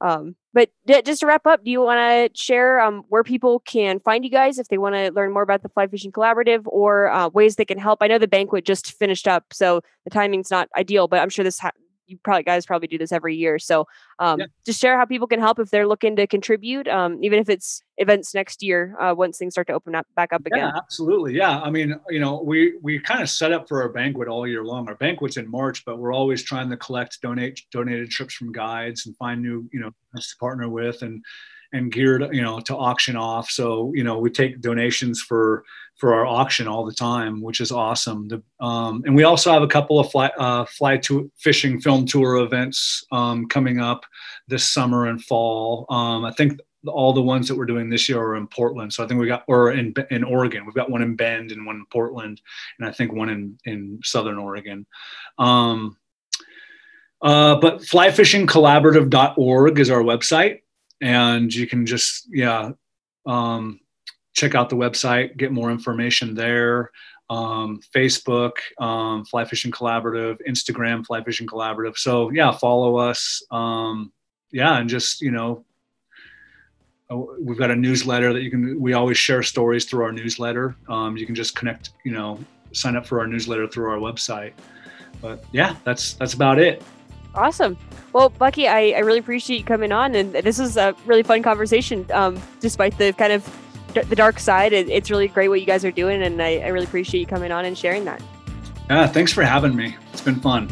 [0.00, 3.60] Um, but d- just to wrap up, do you want to share um where people
[3.60, 6.62] can find you guys if they want to learn more about the Fly Fishing Collaborative
[6.66, 7.98] or uh, ways they can help?
[8.00, 11.44] I know the banquet just finished up, so the timing's not ideal, but I'm sure
[11.44, 11.72] this ha-
[12.06, 13.58] you probably guys probably do this every year.
[13.58, 13.86] So
[14.18, 14.46] um, Yeah.
[14.64, 17.82] just share how people can help if they're looking to contribute, um, even if it's
[17.98, 20.58] events next year uh, once things start to open up back up again.
[20.58, 21.34] Yeah, absolutely.
[21.34, 21.60] Yeah.
[21.60, 24.64] I mean, you know, we we kind of set up for our banquet all year
[24.64, 24.88] long.
[24.88, 29.06] Our banquet's in March, but we're always trying to collect donate donated trips from guides
[29.06, 31.24] and find new, you know, to partner with and
[31.76, 33.50] and geared, you know, to auction off.
[33.50, 35.64] So, you know, we take donations for
[35.96, 38.28] for our auction all the time, which is awesome.
[38.28, 42.06] The, um, and we also have a couple of fly uh, fly to fishing film
[42.06, 44.04] tour events um, coming up
[44.48, 45.86] this summer and fall.
[45.88, 48.92] Um, I think all the ones that we're doing this year are in Portland.
[48.92, 51.66] So I think we got, or in in Oregon, we've got one in Bend and
[51.66, 52.40] one in Portland,
[52.78, 54.86] and I think one in in Southern Oregon.
[55.38, 55.96] Um,
[57.22, 60.60] uh, but flyfishingcollaborative.org is our website,
[61.00, 62.72] and you can just yeah
[63.26, 63.80] um,
[64.32, 66.90] check out the website, get more information there.
[67.28, 71.96] Um, Facebook, um, Fly Fishing Collaborative, Instagram, Fly Fishing Collaborative.
[71.96, 73.42] So yeah, follow us.
[73.50, 74.12] Um,
[74.52, 75.64] yeah, and just you know
[77.10, 80.74] uh, we've got a newsletter that you can we always share stories through our newsletter
[80.88, 82.38] um, you can just connect you know
[82.72, 84.52] sign up for our newsletter through our website
[85.20, 86.82] but yeah that's that's about it
[87.36, 87.76] Awesome.
[88.12, 91.42] Well, Bucky, I, I really appreciate you coming on, and this was a really fun
[91.42, 92.06] conversation.
[92.12, 93.44] Um, despite the kind of
[93.92, 96.58] d- the dark side, it, it's really great what you guys are doing, and I,
[96.58, 98.22] I really appreciate you coming on and sharing that.
[98.88, 100.68] yeah thanks for having me it's been fun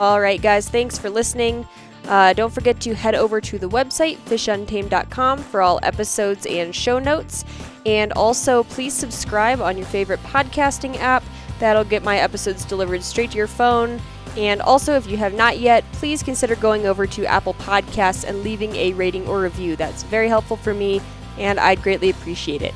[0.00, 1.66] All right, guys, thanks for listening.
[2.08, 6.98] Uh, don't forget to head over to the website, fishuntamed.com, for all episodes and show
[6.98, 7.44] notes.
[7.86, 11.22] And also, please subscribe on your favorite podcasting app.
[11.60, 14.00] That'll get my episodes delivered straight to your phone.
[14.36, 18.42] And also, if you have not yet, please consider going over to Apple Podcasts and
[18.42, 19.76] leaving a rating or review.
[19.76, 21.00] That's very helpful for me,
[21.38, 22.74] and I'd greatly appreciate it.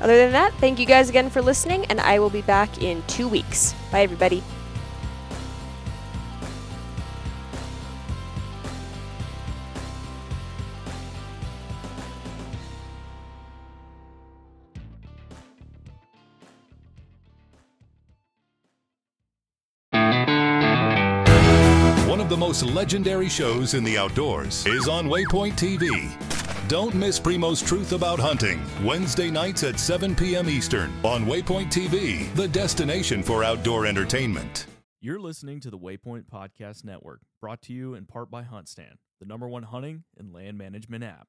[0.00, 3.02] Other than that, thank you guys again for listening, and I will be back in
[3.06, 3.74] two weeks.
[3.90, 4.42] Bye, everybody.
[22.42, 26.10] Most legendary shows in the outdoors is on Waypoint TV.
[26.66, 30.50] Don't miss Primos Truth About Hunting, Wednesday nights at 7 p.m.
[30.50, 34.66] Eastern on Waypoint TV, the destination for outdoor entertainment.
[35.00, 39.26] You're listening to the Waypoint Podcast Network, brought to you in part by HuntStand, the
[39.26, 41.28] number one hunting and land management app.